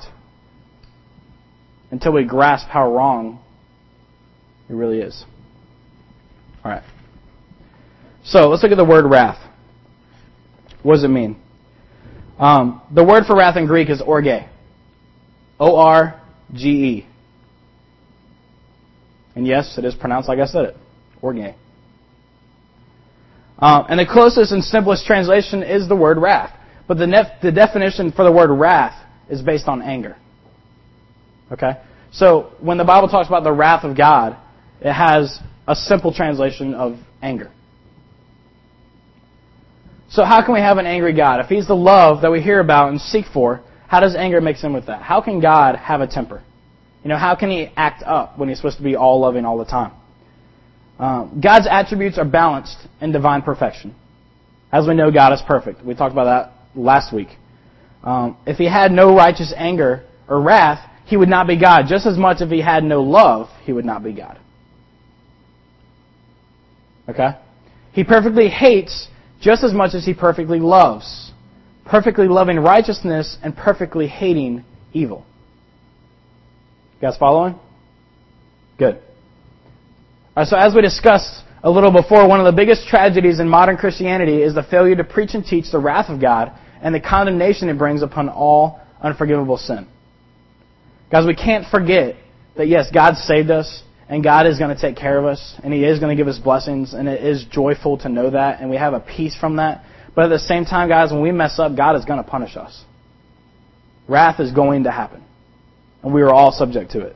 until 1.96 2.12
we 2.12 2.26
grasp 2.26 2.68
how 2.68 2.94
wrong 2.94 3.40
it 4.70 4.74
really 4.74 5.00
is. 5.00 5.24
All 6.62 6.70
right. 6.70 6.84
So 8.26 8.50
let's 8.50 8.64
look 8.64 8.74
at 8.74 8.78
the 8.78 8.84
word 8.84 9.10
wrath. 9.10 9.40
What 10.84 10.96
does 10.96 11.06
it 11.06 11.08
mean? 11.08 11.38
Um, 12.38 12.82
the 12.94 13.02
word 13.02 13.24
for 13.26 13.34
wrath 13.34 13.56
in 13.56 13.66
Greek 13.66 13.90
is 13.90 14.02
orge. 14.02 14.44
O 15.58 15.78
R 15.78 16.22
G 16.54 16.68
E. 16.68 17.08
And 19.36 19.48
yes, 19.48 19.78
it 19.78 19.86
is 19.86 19.96
pronounced 19.96 20.28
like 20.28 20.40
I 20.40 20.48
said 20.48 20.66
it. 20.66 20.78
Orge. 21.22 21.56
Um, 23.58 23.86
and 23.88 23.98
the 24.02 24.06
closest 24.06 24.52
and 24.52 24.62
simplest 24.62 25.06
translation 25.06 25.64
is 25.64 25.88
the 25.88 25.96
word 25.96 26.18
wrath. 26.18 26.54
But 26.90 26.98
the, 26.98 27.08
nef- 27.08 27.42
the 27.42 27.54
definition 27.54 28.12
for 28.12 28.26
the 28.26 28.34
word 28.34 28.54
wrath 28.54 29.02
is 29.30 29.42
based 29.42 29.70
on 29.70 29.82
anger. 29.82 30.18
Okay? 31.52 31.74
So 32.12 32.54
when 32.60 32.78
the 32.78 32.84
Bible 32.84 33.08
talks 33.08 33.28
about 33.28 33.44
the 33.44 33.52
wrath 33.52 33.84
of 33.84 33.98
God, 33.98 34.38
it 34.82 34.94
has 34.94 35.40
a 35.68 35.76
simple 35.76 36.14
translation 36.14 36.74
of 36.74 36.98
anger. 37.22 37.52
So 40.10 40.24
how 40.24 40.44
can 40.46 40.54
we 40.54 40.62
have 40.62 40.78
an 40.78 40.86
angry 40.86 41.14
God? 41.14 41.40
If 41.42 41.48
He's 41.48 41.68
the 41.68 41.76
love 41.76 42.22
that 42.22 42.32
we 42.32 42.42
hear 42.42 42.60
about 42.60 42.90
and 42.90 43.02
seek 43.02 43.26
for, 43.34 43.62
how 43.88 44.00
does 44.00 44.16
anger 44.16 44.40
mix 44.40 44.64
in 44.64 44.74
with 44.74 44.88
that? 44.88 45.02
How 45.02 45.22
can 45.22 45.40
God 45.40 45.76
have 45.76 46.02
a 46.02 46.08
temper? 46.08 46.44
You 47.04 47.10
know, 47.10 47.18
how 47.18 47.36
can 47.36 47.52
He 47.52 47.70
act 47.76 48.04
up 48.04 48.38
when 48.38 48.48
He's 48.50 48.58
supposed 48.58 48.78
to 48.78 48.84
be 48.84 48.96
all 48.96 49.20
loving 49.20 49.46
all 49.46 49.58
the 49.58 49.66
time? 49.66 49.92
Um, 50.98 51.42
God's 51.44 51.68
attributes 51.70 52.18
are 52.18 52.26
balanced 52.26 52.78
in 53.02 53.12
divine 53.12 53.42
perfection. 53.42 53.94
As 54.72 54.88
we 54.88 54.94
know, 54.94 55.12
God 55.12 55.34
is 55.34 55.42
perfect. 55.46 55.84
We 55.84 55.96
talked 55.96 56.14
about 56.14 56.26
that 56.26 56.80
last 56.80 57.14
week. 57.14 57.30
Um, 58.04 58.38
if 58.46 58.58
He 58.58 58.66
had 58.66 58.92
no 58.92 59.16
righteous 59.16 59.54
anger 59.56 60.06
or 60.30 60.40
wrath, 60.42 60.90
He 61.06 61.18
would 61.18 61.30
not 61.30 61.48
be 61.48 61.60
God. 61.60 61.86
Just 61.88 62.06
as 62.06 62.18
much 62.18 62.42
if 62.42 62.50
He 62.50 62.62
had 62.62 62.84
no 62.84 63.02
love, 63.02 63.50
He 63.64 63.74
would 63.74 63.86
not 63.86 64.04
be 64.04 64.14
God. 64.14 64.40
Okay? 67.08 67.30
He 67.94 68.04
perfectly 68.04 68.50
hates 68.50 69.08
just 69.40 69.64
as 69.64 69.74
much 69.74 69.94
as 69.94 70.06
he 70.06 70.14
perfectly 70.14 70.60
loves, 70.60 71.32
perfectly 71.86 72.28
loving 72.28 72.58
righteousness 72.58 73.38
and 73.44 73.56
perfectly 73.56 74.08
hating 74.08 74.64
evil. 74.94 75.26
You 76.96 77.08
guys 77.08 77.18
following? 77.18 77.56
Good. 78.78 79.00
Right, 80.36 80.48
so 80.48 80.58
as 80.58 80.74
we 80.74 80.82
discussed 80.82 81.44
a 81.64 81.70
little 81.70 81.92
before, 81.92 82.28
one 82.28 82.40
of 82.40 82.46
the 82.46 82.52
biggest 82.52 82.88
tragedies 82.88 83.40
in 83.40 83.48
modern 83.48 83.78
Christianity 83.78 84.42
is 84.42 84.56
the 84.56 84.64
failure 84.64 84.96
to 84.96 85.04
preach 85.04 85.34
and 85.34 85.46
teach 85.46 85.72
the 85.72 85.80
wrath 85.80 86.10
of 86.10 86.20
God 86.20 86.52
and 86.82 86.94
the 86.94 87.00
condemnation 87.00 87.70
it 87.70 87.78
brings 87.78 88.02
upon 88.02 88.30
all 88.30 88.80
unforgivable 89.02 89.58
sin. 89.58 89.88
Guys, 91.12 91.26
we 91.26 91.36
can't 91.36 91.66
forget 91.68 92.16
that 92.58 92.68
yes, 92.68 92.90
God 92.94 93.16
saved 93.16 93.52
us, 93.52 93.84
and 94.10 94.24
God 94.24 94.48
is 94.48 94.60
going 94.60 94.76
to 94.76 94.82
take 94.82 94.96
care 94.96 95.18
of 95.18 95.26
us, 95.26 95.56
and 95.64 95.74
He 95.74 95.84
is 95.84 96.00
going 96.00 96.16
to 96.16 96.22
give 96.22 96.28
us 96.28 96.40
blessings, 96.40 96.94
and 96.94 97.08
it 97.08 97.24
is 97.24 97.46
joyful 97.46 97.98
to 98.00 98.10
know 98.10 98.30
that, 98.30 98.62
and 98.62 98.70
we 98.70 98.78
have 98.78 98.94
a 98.94 99.00
peace 99.00 99.36
from 99.36 99.58
that. 99.58 99.84
But 100.16 100.26
at 100.26 100.30
the 100.30 100.40
same 100.40 100.66
time, 100.66 100.88
guys, 100.88 101.12
when 101.12 101.22
we 101.22 101.32
mess 101.32 101.60
up, 101.60 101.76
God 101.76 101.96
is 101.96 102.06
going 102.06 102.24
to 102.24 102.30
punish 102.30 102.56
us. 102.56 102.84
Wrath 104.08 104.40
is 104.40 104.52
going 104.52 104.84
to 104.84 104.92
happen, 104.92 105.24
and 106.04 106.14
we 106.14 106.22
are 106.22 106.32
all 106.32 106.52
subject 106.52 106.92
to 106.92 107.02
it. 107.02 107.16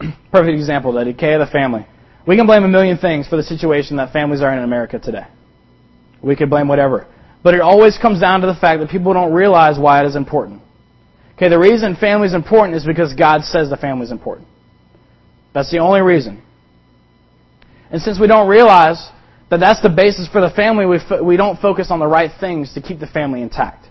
Perfect 0.32 0.56
example, 0.56 0.92
the 0.92 1.04
decay 1.04 1.34
of 1.34 1.40
the 1.40 1.46
family. 1.46 1.86
We 2.26 2.36
can 2.36 2.46
blame 2.46 2.64
a 2.64 2.68
million 2.68 2.98
things 2.98 3.26
for 3.26 3.36
the 3.36 3.42
situation 3.42 3.96
that 3.96 4.12
families 4.12 4.42
are 4.42 4.52
in 4.52 4.58
in 4.58 4.64
America 4.64 4.98
today. 4.98 5.26
We 6.22 6.36
could 6.36 6.50
blame 6.50 6.68
whatever. 6.68 7.06
But 7.42 7.54
it 7.54 7.62
always 7.62 7.96
comes 7.96 8.20
down 8.20 8.42
to 8.42 8.46
the 8.46 8.54
fact 8.54 8.80
that 8.80 8.90
people 8.90 9.14
don't 9.14 9.32
realize 9.32 9.78
why 9.78 10.04
it 10.04 10.06
is 10.06 10.16
important. 10.16 10.60
Okay, 11.40 11.48
the 11.48 11.58
reason 11.58 11.96
family 11.96 12.26
is 12.26 12.34
important 12.34 12.76
is 12.76 12.84
because 12.84 13.14
God 13.14 13.44
says 13.44 13.70
the 13.70 13.78
family 13.78 14.04
is 14.04 14.12
important. 14.12 14.46
That's 15.54 15.70
the 15.70 15.78
only 15.78 16.02
reason. 16.02 16.42
And 17.90 18.02
since 18.02 18.20
we 18.20 18.26
don't 18.26 18.46
realize 18.46 19.08
that 19.50 19.58
that's 19.58 19.82
the 19.82 19.90
basis 19.90 20.28
for 20.28 20.40
the 20.40 20.50
family. 20.50 20.86
We, 20.86 20.98
fo- 21.06 21.22
we 21.22 21.36
don't 21.36 21.60
focus 21.60 21.88
on 21.90 21.98
the 21.98 22.06
right 22.06 22.30
things 22.38 22.72
to 22.74 22.80
keep 22.80 23.00
the 23.00 23.06
family 23.06 23.42
intact. 23.42 23.86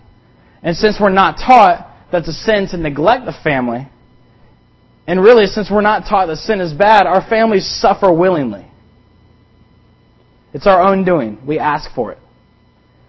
And 0.62 0.76
since 0.76 0.98
we're 1.00 1.10
not 1.10 1.36
taught 1.36 1.86
that's 2.10 2.28
a 2.28 2.32
sin 2.32 2.66
to 2.70 2.76
neglect 2.76 3.24
the 3.24 3.34
family, 3.44 3.88
and 5.06 5.22
really, 5.22 5.46
since 5.46 5.70
we're 5.70 5.80
not 5.80 6.08
taught 6.08 6.26
that 6.26 6.36
sin 6.36 6.60
is 6.60 6.72
bad, 6.72 7.06
our 7.06 7.26
families 7.28 7.66
suffer 7.66 8.12
willingly. 8.12 8.66
It's 10.52 10.66
our 10.66 10.82
own 10.82 11.04
doing. 11.04 11.38
We 11.46 11.58
ask 11.58 11.92
for 11.94 12.12
it. 12.12 12.18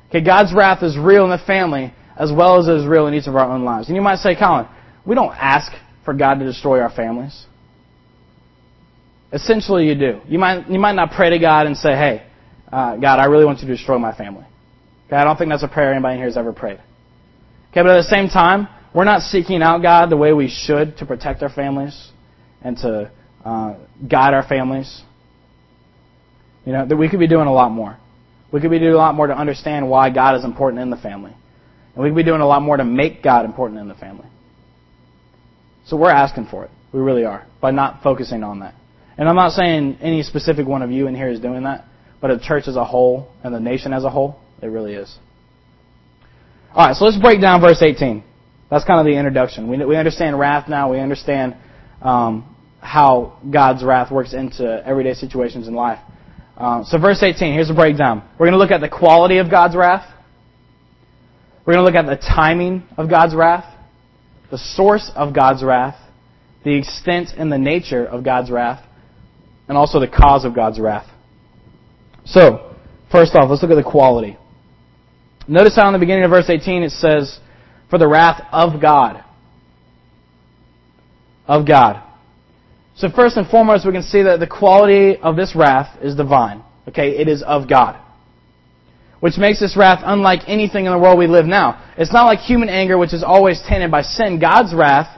Okay, 0.10 0.24
God's 0.24 0.54
wrath 0.54 0.84
is 0.84 0.98
real 0.98 1.24
in 1.24 1.32
the 1.32 1.44
family 1.46 1.94
as 2.18 2.32
well 2.32 2.60
as 2.60 2.68
it 2.68 2.76
is 2.76 2.86
real 2.86 3.08
in 3.08 3.14
each 3.14 3.28
of 3.28 3.36
our 3.36 3.50
own 3.50 3.64
lives. 3.64 3.88
And 3.88 3.96
you 3.96 4.02
might 4.02 4.20
say, 4.20 4.36
Colin, 4.36 4.68
we 5.06 5.16
don't 5.16 5.34
ask 5.34 5.72
for 6.06 6.14
God 6.14 6.36
to 6.36 6.46
destroy 6.46 6.80
our 6.80 6.90
families. 6.90 7.46
Essentially, 9.34 9.88
you 9.88 9.96
do. 9.96 10.22
You 10.28 10.40
might, 10.40 10.70
you 10.70 10.80
might 10.80 10.96
not 10.96 11.12
pray 11.12 11.30
to 11.30 11.40
God 11.40 11.66
and 11.68 11.78
say, 11.78 11.92
hey, 11.92 12.26
uh, 12.72 12.98
God, 12.98 13.20
I 13.20 13.26
really 13.26 13.46
want 13.46 13.60
you 13.60 13.68
to 13.68 13.76
destroy 13.76 13.98
my 13.98 14.14
family. 14.16 14.46
Okay, 15.08 15.16
I 15.16 15.24
don't 15.24 15.38
think 15.38 15.50
that's 15.50 15.64
a 15.64 15.68
prayer 15.68 15.92
anybody 15.94 16.18
here 16.18 16.26
has 16.26 16.38
ever 16.38 16.54
prayed. 16.54 16.80
Okay, 17.72 17.82
but 17.82 17.88
at 17.88 17.98
the 17.98 18.10
same 18.10 18.28
time, 18.28 18.68
we're 18.94 19.06
not 19.06 19.22
seeking 19.22 19.62
out 19.62 19.82
God 19.82 20.10
the 20.10 20.18
way 20.18 20.34
we 20.34 20.50
should 20.50 20.98
to 20.98 21.06
protect 21.06 21.42
our 21.44 21.50
families 21.50 22.12
and 22.62 22.78
to 22.78 23.12
uh, 23.46 23.76
guide 24.08 24.34
our 24.34 24.44
families. 24.44 25.02
You 26.66 26.74
know, 26.74 26.86
that 26.86 26.96
we 26.96 27.10
could 27.10 27.20
be 27.20 27.28
doing 27.28 27.48
a 27.48 27.54
lot 27.54 27.72
more. 27.72 27.98
We 28.52 28.60
could 28.60 28.70
be 28.70 28.80
doing 28.80 28.94
a 28.94 28.98
lot 28.98 29.16
more 29.16 29.28
to 29.28 29.38
understand 29.38 29.90
why 29.90 30.10
God 30.10 30.36
is 30.36 30.44
important 30.44 30.82
in 30.82 30.90
the 30.90 30.98
family. 30.98 31.34
And 31.94 32.04
we 32.04 32.10
could 32.10 32.16
be 32.16 32.24
doing 32.24 32.42
a 32.42 32.48
lot 32.48 32.62
more 32.62 32.78
to 32.78 32.86
make 32.86 33.22
God 33.22 33.46
important 33.46 33.80
in 33.80 33.88
the 33.88 33.96
family. 33.96 34.28
So 35.86 35.98
we're 35.98 36.12
asking 36.12 36.48
for 36.50 36.64
it. 36.66 36.72
We 36.94 37.00
really 37.00 37.26
are. 37.26 37.46
By 37.60 37.72
not 37.72 38.02
focusing 38.04 38.44
on 38.44 38.60
that. 38.60 38.76
And 39.18 39.28
I'm 39.28 39.36
not 39.36 39.52
saying 39.52 39.98
any 40.02 40.24
specific 40.24 40.66
one 40.66 40.82
of 40.82 40.92
you 40.92 41.08
in 41.08 41.16
here 41.16 41.30
is 41.30 41.40
doing 41.40 41.64
that, 41.64 41.86
but 42.22 42.28
the 42.30 42.40
church 42.40 42.68
as 42.68 42.76
a 42.76 42.86
whole 42.86 43.32
and 43.44 43.54
the 43.54 43.60
nation 43.60 43.94
as 43.94 44.04
a 44.04 44.10
whole, 44.10 44.40
it 44.62 44.68
really 44.68 44.94
is. 44.94 45.16
Alright, 46.72 46.96
so 46.96 47.06
let's 47.06 47.20
break 47.20 47.42
down 47.42 47.60
verse 47.60 47.82
18. 47.82 48.24
That's 48.70 48.86
kind 48.86 49.00
of 49.00 49.06
the 49.06 49.18
introduction. 49.18 49.68
We, 49.68 49.84
we 49.86 49.98
understand 49.98 50.40
wrath 50.40 50.70
now. 50.70 50.92
We 50.92 51.00
understand 51.00 51.58
um, 52.02 52.56
how 52.80 53.38
God's 53.52 53.84
wrath 53.84 54.12
works 54.12 54.34
into 54.34 54.82
everyday 54.86 55.14
situations 55.14 55.68
in 55.68 55.76
life. 55.76 56.00
Um, 56.56 56.86
so 56.86 56.98
verse 56.98 57.22
18, 57.22 57.54
here's 57.54 57.70
a 57.70 57.74
breakdown. 57.74 58.24
We're 58.40 58.46
going 58.46 58.54
to 58.54 58.58
look 58.58 58.72
at 58.72 58.82
the 58.82 58.90
quality 58.90 59.40
of 59.40 59.50
God's 59.52 59.76
wrath. 59.76 60.08
We're 61.66 61.74
going 61.74 61.86
to 61.86 61.92
look 61.92 61.96
at 61.96 62.10
the 62.10 62.22
timing 62.22 62.84
of 62.98 63.10
God's 63.10 63.36
wrath, 63.36 63.66
the 64.50 64.58
source 64.58 65.12
of 65.16 65.34
God's 65.34 65.64
wrath, 65.64 65.98
the 66.64 66.76
extent 66.76 67.30
and 67.38 67.52
the 67.52 67.58
nature 67.58 68.06
of 68.06 68.24
God's 68.24 68.50
wrath, 68.50 68.84
and 69.68 69.78
also 69.78 70.00
the 70.00 70.08
cause 70.08 70.44
of 70.44 70.56
God's 70.56 70.80
wrath. 70.80 71.08
So, 72.26 72.76
first 73.12 73.36
off, 73.36 73.50
let's 73.50 73.62
look 73.62 73.72
at 73.72 73.76
the 73.76 73.90
quality. 73.90 74.38
Notice 75.48 75.76
how 75.76 75.88
in 75.88 75.94
the 75.94 76.00
beginning 76.00 76.24
of 76.24 76.32
verse 76.32 76.50
18 76.50 76.84
it 76.84 76.92
says, 76.92 77.40
for 77.90 77.98
the 77.98 78.08
wrath 78.08 78.42
of 78.52 78.82
God. 78.82 79.24
Of 81.48 81.68
God. 81.68 82.02
So 82.96 83.10
first 83.10 83.38
and 83.38 83.48
foremost, 83.48 83.86
we 83.86 83.92
can 83.92 84.04
see 84.04 84.24
that 84.24 84.40
the 84.40 84.48
quality 84.48 85.18
of 85.18 85.36
this 85.36 85.56
wrath 85.56 85.98
is 86.02 86.16
divine. 86.16 86.64
Okay, 86.88 87.18
it 87.18 87.28
is 87.28 87.44
of 87.44 87.70
God. 87.70 88.00
Which 89.22 89.38
makes 89.38 89.60
this 89.60 89.78
wrath 89.78 90.02
unlike 90.04 90.42
anything 90.48 90.86
in 90.86 90.92
the 90.92 90.98
world 90.98 91.18
we 91.18 91.28
live 91.28 91.46
now. 91.46 91.94
It's 91.98 92.12
not 92.12 92.26
like 92.26 92.40
human 92.40 92.70
anger, 92.70 92.98
which 92.98 93.14
is 93.14 93.24
always 93.24 93.62
tainted 93.68 93.92
by 93.92 94.02
sin. 94.02 94.40
God's 94.40 94.74
wrath, 94.74 95.16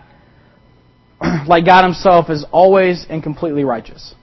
like 1.48 1.66
God 1.66 1.84
Himself, 1.84 2.30
is 2.30 2.46
always 2.52 3.06
and 3.10 3.24
completely 3.24 3.64
righteous. 3.64 4.14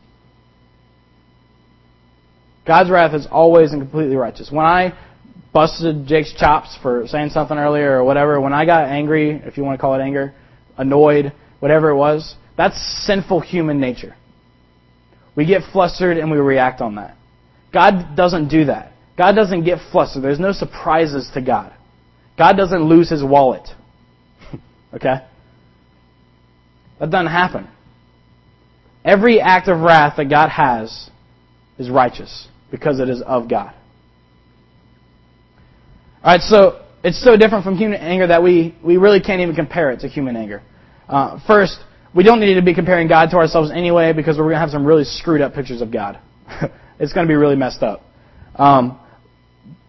God's 2.67 2.91
wrath 2.91 3.15
is 3.15 3.27
always 3.31 3.73
and 3.73 3.81
completely 3.81 4.17
righteous. 4.17 4.51
When 4.53 4.67
I 4.67 4.93
busted 5.53 6.07
Jake's 6.07 6.33
chops 6.35 6.77
for 6.83 7.07
saying 7.07 7.31
something 7.31 7.57
earlier 7.57 7.99
or 7.99 8.05
whatever, 8.05 8.39
when 8.39 8.53
I 8.53 8.67
got 8.67 8.85
angry, 8.85 9.31
if 9.31 9.57
you 9.57 9.65
want 9.65 9.79
to 9.79 9.81
call 9.81 9.95
it 9.95 10.03
anger, 10.03 10.35
annoyed, 10.77 11.33
whatever 11.61 11.89
it 11.89 11.97
was, 11.97 12.37
that's 12.57 12.77
sinful 13.07 13.41
human 13.41 13.81
nature. 13.81 14.15
We 15.35 15.47
get 15.47 15.63
flustered 15.73 16.19
and 16.19 16.31
we 16.31 16.37
react 16.37 16.83
on 16.83 16.97
that. 16.97 17.17
God 17.73 18.15
doesn't 18.15 18.49
do 18.49 18.67
that. 18.67 18.90
God 19.21 19.33
doesn't 19.33 19.65
get 19.65 19.81
flustered. 19.93 20.23
There's 20.23 20.41
no 20.41 20.53
surprises 20.53 21.31
to 21.35 21.43
God. 21.43 21.75
God 22.39 22.57
doesn't 22.57 22.83
lose 22.85 23.11
his 23.11 23.23
wallet. 23.23 23.69
okay? 24.95 25.27
That 26.99 27.11
doesn't 27.11 27.27
happen. 27.27 27.69
Every 29.05 29.39
act 29.39 29.69
of 29.69 29.81
wrath 29.81 30.15
that 30.17 30.31
God 30.31 30.49
has 30.49 31.11
is 31.79 31.91
righteous 31.91 32.49
because 32.71 32.99
it 32.99 33.11
is 33.11 33.21
of 33.21 33.47
God. 33.47 33.75
Alright, 36.25 36.41
so 36.41 36.83
it's 37.05 37.23
so 37.23 37.37
different 37.37 37.63
from 37.63 37.77
human 37.77 38.01
anger 38.01 38.27
that 38.27 38.43
we, 38.43 38.75
we 38.83 38.97
really 38.97 39.21
can't 39.21 39.43
even 39.43 39.55
compare 39.55 39.91
it 39.91 40.01
to 40.01 40.09
human 40.09 40.35
anger. 40.35 40.63
Uh, 41.11 41.39
first, 41.47 41.77
we 42.15 42.25
don't 42.25 42.41
need 42.41 42.55
to 42.55 42.63
be 42.63 42.75
comparing 42.75 43.07
God 43.07 43.29
to 43.33 43.37
ourselves 43.37 43.71
anyway 43.71 44.15
because 44.15 44.39
we're 44.39 44.45
going 44.45 44.55
to 44.55 44.61
have 44.61 44.71
some 44.71 44.87
really 44.87 45.05
screwed 45.05 45.43
up 45.43 45.53
pictures 45.53 45.83
of 45.83 45.93
God. 45.93 46.19
it's 46.99 47.13
going 47.13 47.27
to 47.27 47.31
be 47.31 47.37
really 47.37 47.57
messed 47.57 47.83
up. 47.83 48.01
Um, 48.55 48.99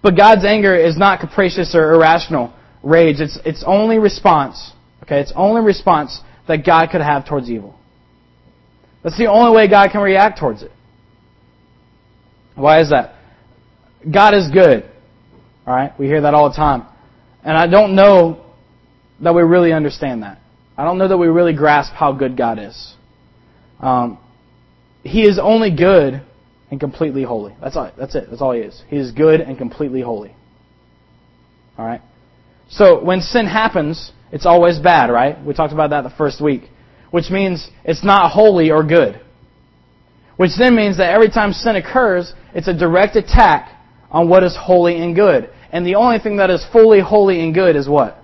but 0.01 0.17
God's 0.17 0.45
anger 0.45 0.75
is 0.75 0.97
not 0.97 1.19
capricious 1.19 1.75
or 1.75 1.93
irrational 1.93 2.53
rage. 2.83 3.19
It's, 3.19 3.37
it's 3.45 3.63
only 3.65 3.99
response. 3.99 4.71
Okay, 5.03 5.19
it's 5.19 5.33
only 5.35 5.61
response 5.61 6.21
that 6.47 6.65
God 6.65 6.89
could 6.91 7.01
have 7.01 7.27
towards 7.27 7.49
evil. 7.49 7.77
That's 9.03 9.17
the 9.17 9.27
only 9.27 9.55
way 9.55 9.67
God 9.67 9.91
can 9.91 10.01
react 10.01 10.39
towards 10.39 10.63
it. 10.63 10.71
Why 12.55 12.81
is 12.81 12.89
that? 12.89 13.15
God 14.11 14.33
is 14.33 14.49
good. 14.51 14.89
Alright? 15.67 15.97
We 15.99 16.07
hear 16.07 16.21
that 16.21 16.33
all 16.33 16.49
the 16.49 16.55
time. 16.55 16.85
And 17.43 17.57
I 17.57 17.67
don't 17.67 17.95
know 17.95 18.43
that 19.21 19.33
we 19.33 19.41
really 19.41 19.73
understand 19.73 20.23
that. 20.23 20.39
I 20.77 20.83
don't 20.83 20.97
know 20.97 21.07
that 21.07 21.17
we 21.17 21.27
really 21.27 21.53
grasp 21.53 21.93
how 21.93 22.11
good 22.11 22.37
God 22.37 22.59
is. 22.59 22.95
Um, 23.79 24.17
he 25.03 25.23
is 25.23 25.39
only 25.39 25.75
good 25.75 26.21
and 26.71 26.79
completely 26.79 27.23
holy. 27.23 27.53
That's 27.61 27.75
all. 27.75 27.91
That's 27.97 28.15
it. 28.15 28.27
That's 28.29 28.41
all 28.41 28.53
He 28.53 28.61
is. 28.61 28.81
He 28.87 28.97
is 28.97 29.11
good 29.11 29.41
and 29.41 29.57
completely 29.57 30.01
holy. 30.01 30.33
All 31.77 31.85
right. 31.85 32.01
So 32.69 33.03
when 33.03 33.19
sin 33.21 33.45
happens, 33.45 34.13
it's 34.31 34.45
always 34.45 34.79
bad, 34.79 35.11
right? 35.11 35.43
We 35.45 35.53
talked 35.53 35.73
about 35.73 35.89
that 35.89 36.03
the 36.03 36.09
first 36.17 36.41
week, 36.41 36.63
which 37.11 37.29
means 37.29 37.69
it's 37.83 38.03
not 38.03 38.31
holy 38.31 38.71
or 38.71 38.83
good. 38.83 39.19
Which 40.37 40.51
then 40.57 40.75
means 40.75 40.97
that 40.97 41.11
every 41.11 41.29
time 41.29 41.51
sin 41.51 41.75
occurs, 41.75 42.33
it's 42.55 42.67
a 42.67 42.73
direct 42.73 43.15
attack 43.17 43.77
on 44.09 44.29
what 44.29 44.43
is 44.43 44.57
holy 44.59 44.95
and 44.95 45.13
good. 45.13 45.49
And 45.71 45.85
the 45.85 45.95
only 45.95 46.19
thing 46.19 46.37
that 46.37 46.49
is 46.49 46.65
fully 46.71 47.01
holy 47.01 47.41
and 47.43 47.53
good 47.53 47.75
is 47.75 47.87
what? 47.87 48.17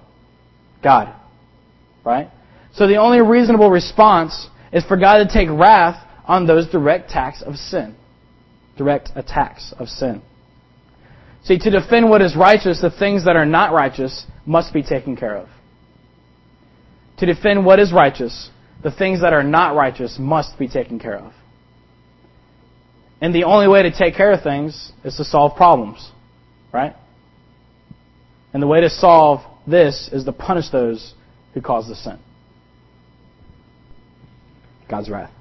God. 0.81 1.13
Right? 2.05 2.29
So 2.73 2.87
the 2.87 2.95
only 2.95 3.21
reasonable 3.21 3.69
response 3.69 4.47
is 4.71 4.85
for 4.85 4.95
God 4.97 5.17
to 5.17 5.27
take 5.31 5.49
wrath 5.49 6.05
on 6.25 6.47
those 6.47 6.69
direct 6.69 7.09
attacks 7.09 7.41
of 7.41 7.55
sin. 7.55 7.95
Direct 8.77 9.09
attacks 9.15 9.73
of 9.77 9.87
sin. 9.87 10.21
See, 11.43 11.57
to 11.57 11.69
defend 11.69 12.09
what 12.09 12.21
is 12.21 12.35
righteous, 12.35 12.81
the 12.81 12.91
things 12.91 13.25
that 13.25 13.35
are 13.35 13.45
not 13.45 13.71
righteous 13.71 14.25
must 14.45 14.73
be 14.73 14.83
taken 14.83 15.15
care 15.15 15.35
of. 15.35 15.49
To 17.19 17.25
defend 17.25 17.65
what 17.65 17.79
is 17.79 17.91
righteous, 17.91 18.49
the 18.83 18.91
things 18.91 19.21
that 19.21 19.33
are 19.33 19.43
not 19.43 19.75
righteous 19.75 20.17
must 20.19 20.59
be 20.59 20.67
taken 20.67 20.99
care 20.99 21.15
of. 21.15 21.33
And 23.21 23.33
the 23.33 23.45
only 23.45 23.67
way 23.67 23.83
to 23.83 23.91
take 23.91 24.15
care 24.15 24.31
of 24.31 24.43
things 24.43 24.91
is 25.03 25.15
to 25.15 25.23
solve 25.23 25.55
problems. 25.55 26.11
Right? 26.71 26.95
And 28.53 28.61
the 28.61 28.67
way 28.67 28.81
to 28.81 28.89
solve 28.89 29.41
this 29.65 30.09
is 30.11 30.25
to 30.25 30.31
punish 30.31 30.69
those 30.69 31.13
who 31.53 31.61
cause 31.61 31.87
the 31.87 31.95
sin. 31.95 32.19
God's 34.89 35.09
wrath. 35.09 35.31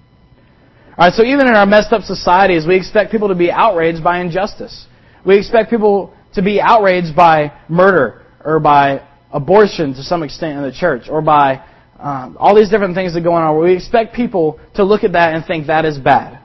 Alright, 0.98 1.12
so 1.12 1.22
even 1.22 1.46
in 1.46 1.54
our 1.54 1.66
messed 1.66 1.92
up 1.92 2.02
societies, 2.02 2.66
we 2.66 2.74
expect 2.74 3.10
people 3.12 3.28
to 3.28 3.34
be 3.34 3.50
outraged 3.50 4.02
by 4.02 4.20
injustice. 4.20 4.86
We 5.26 5.36
expect 5.36 5.68
people 5.68 6.14
to 6.34 6.42
be 6.42 6.60
outraged 6.60 7.14
by 7.14 7.52
murder 7.68 8.24
or 8.42 8.60
by 8.60 9.06
abortion 9.30 9.92
to 9.94 10.02
some 10.02 10.22
extent 10.22 10.56
in 10.56 10.62
the 10.62 10.72
church 10.72 11.08
or 11.10 11.20
by 11.20 11.62
um, 11.98 12.36
all 12.38 12.54
these 12.54 12.70
different 12.70 12.94
things 12.94 13.12
that 13.12 13.22
go 13.22 13.32
on. 13.32 13.62
We 13.62 13.74
expect 13.74 14.14
people 14.14 14.58
to 14.74 14.84
look 14.84 15.04
at 15.04 15.12
that 15.12 15.34
and 15.34 15.44
think 15.44 15.66
that 15.66 15.84
is 15.84 15.98
bad. 15.98 16.40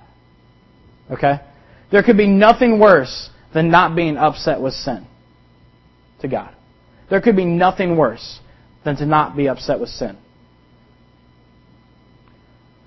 Okay? 1.10 1.40
There 1.92 2.04
could 2.04 2.18
be 2.18 2.28
nothing 2.28 2.80
worse 2.80 3.30
than 3.54 3.70
not 3.70 3.96
being 3.96 4.18
upset 4.18 4.60
with 4.60 4.74
sin 4.74 5.08
to 6.22 6.28
God. 6.28 6.54
There 7.10 7.22
could 7.22 7.36
be 7.36 7.46
nothing 7.46 7.96
worse 7.98 8.40
than 8.84 8.98
to 8.98 9.06
not 9.06 9.38
be 9.38 9.48
upset 9.48 9.80
with 9.80 9.90
sin. 9.90 10.18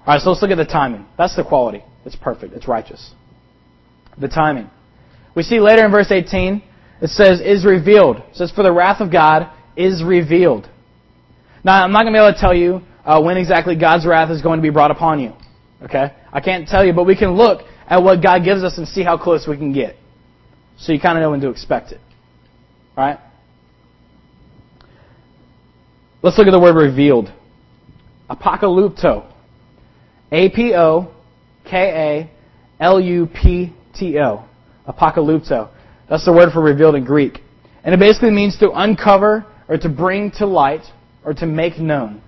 Alright, 0.06 0.20
so 0.20 0.30
let's 0.30 0.42
look 0.42 0.50
at 0.50 0.56
the 0.56 0.66
timing. 0.66 1.06
That's 1.16 1.34
the 1.34 1.44
quality. 1.44 1.82
It's 2.04 2.16
perfect. 2.16 2.52
It's 2.52 2.68
righteous. 2.68 3.12
The 4.18 4.28
timing. 4.28 4.70
We 5.34 5.42
see 5.42 5.60
later 5.60 5.84
in 5.84 5.90
verse 5.90 6.10
18, 6.10 6.62
it 7.00 7.08
says, 7.08 7.40
is 7.40 7.64
revealed. 7.64 8.18
It 8.18 8.36
says, 8.36 8.50
for 8.50 8.62
the 8.62 8.72
wrath 8.72 9.00
of 9.00 9.10
God 9.10 9.50
is 9.76 10.02
revealed. 10.04 10.68
Now, 11.64 11.82
I'm 11.82 11.92
not 11.92 12.02
going 12.02 12.12
to 12.12 12.18
be 12.18 12.22
able 12.22 12.34
to 12.34 12.40
tell 12.40 12.54
you 12.54 12.82
uh, 13.04 13.20
when 13.22 13.38
exactly 13.38 13.76
God's 13.76 14.06
wrath 14.06 14.30
is 14.30 14.42
going 14.42 14.58
to 14.58 14.62
be 14.62 14.70
brought 14.70 14.90
upon 14.90 15.20
you. 15.20 15.32
Okay? 15.82 16.12
I 16.32 16.40
can't 16.40 16.68
tell 16.68 16.84
you, 16.84 16.92
but 16.92 17.04
we 17.04 17.16
can 17.16 17.32
look 17.32 17.62
at 17.86 18.02
what 18.02 18.22
God 18.22 18.44
gives 18.44 18.62
us 18.62 18.76
and 18.76 18.86
see 18.86 19.02
how 19.02 19.16
close 19.16 19.46
we 19.48 19.56
can 19.56 19.72
get. 19.72 19.96
so 20.76 20.92
you 20.92 21.00
kind 21.00 21.16
of 21.18 21.22
know 21.22 21.30
when 21.30 21.40
to 21.40 21.50
expect 21.50 21.92
it. 21.92 22.00
Right? 22.96 23.18
Let's 26.22 26.38
look 26.38 26.46
at 26.46 26.52
the 26.52 26.60
word 26.60 26.76
revealed. 26.76 27.32
Apocalypto. 28.30 29.30
A 30.34 30.48
P 30.48 30.74
O 30.74 31.14
K 31.64 32.28
A 32.80 32.82
L 32.82 33.00
U 33.00 33.26
P 33.26 33.72
T 33.94 34.18
O. 34.18 34.44
Apocalypto. 34.86 35.70
That's 36.10 36.24
the 36.24 36.32
word 36.32 36.52
for 36.52 36.60
revealed 36.60 36.96
in 36.96 37.04
Greek. 37.04 37.38
And 37.84 37.94
it 37.94 38.00
basically 38.00 38.30
means 38.30 38.58
to 38.58 38.70
uncover 38.72 39.46
or 39.68 39.78
to 39.78 39.88
bring 39.88 40.32
to 40.32 40.46
light 40.46 40.82
or 41.24 41.34
to 41.34 41.46
make 41.46 41.78
known. 41.78 42.20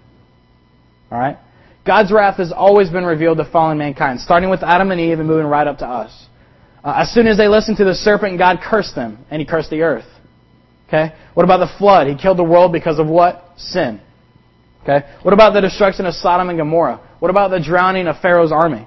Alright? 1.10 1.38
God's 1.84 2.12
wrath 2.12 2.36
has 2.36 2.52
always 2.52 2.90
been 2.90 3.04
revealed 3.04 3.38
to 3.38 3.44
fallen 3.44 3.78
mankind, 3.78 4.20
starting 4.20 4.50
with 4.50 4.62
Adam 4.62 4.90
and 4.90 5.00
Eve 5.00 5.18
and 5.18 5.28
moving 5.28 5.46
right 5.46 5.66
up 5.66 5.78
to 5.78 5.86
us. 5.86 6.26
Uh, 6.82 6.94
as 6.98 7.12
soon 7.12 7.26
as 7.26 7.36
they 7.36 7.48
listened 7.48 7.76
to 7.78 7.84
the 7.84 7.94
serpent, 7.94 8.38
God 8.38 8.58
cursed 8.62 8.94
them, 8.94 9.24
and 9.30 9.40
He 9.40 9.46
cursed 9.46 9.70
the 9.70 9.82
earth. 9.82 10.06
Okay? 10.88 11.12
What 11.34 11.44
about 11.44 11.58
the 11.58 11.72
flood? 11.78 12.06
He 12.06 12.16
killed 12.16 12.38
the 12.38 12.44
world 12.44 12.72
because 12.72 12.98
of 12.98 13.06
what? 13.06 13.44
Sin. 13.56 14.00
Okay? 14.82 15.06
What 15.22 15.34
about 15.34 15.52
the 15.52 15.60
destruction 15.60 16.06
of 16.06 16.14
Sodom 16.14 16.48
and 16.48 16.58
Gomorrah? 16.58 17.00
What 17.18 17.30
about 17.30 17.50
the 17.50 17.60
drowning 17.60 18.06
of 18.06 18.20
Pharaoh's 18.20 18.52
army? 18.52 18.86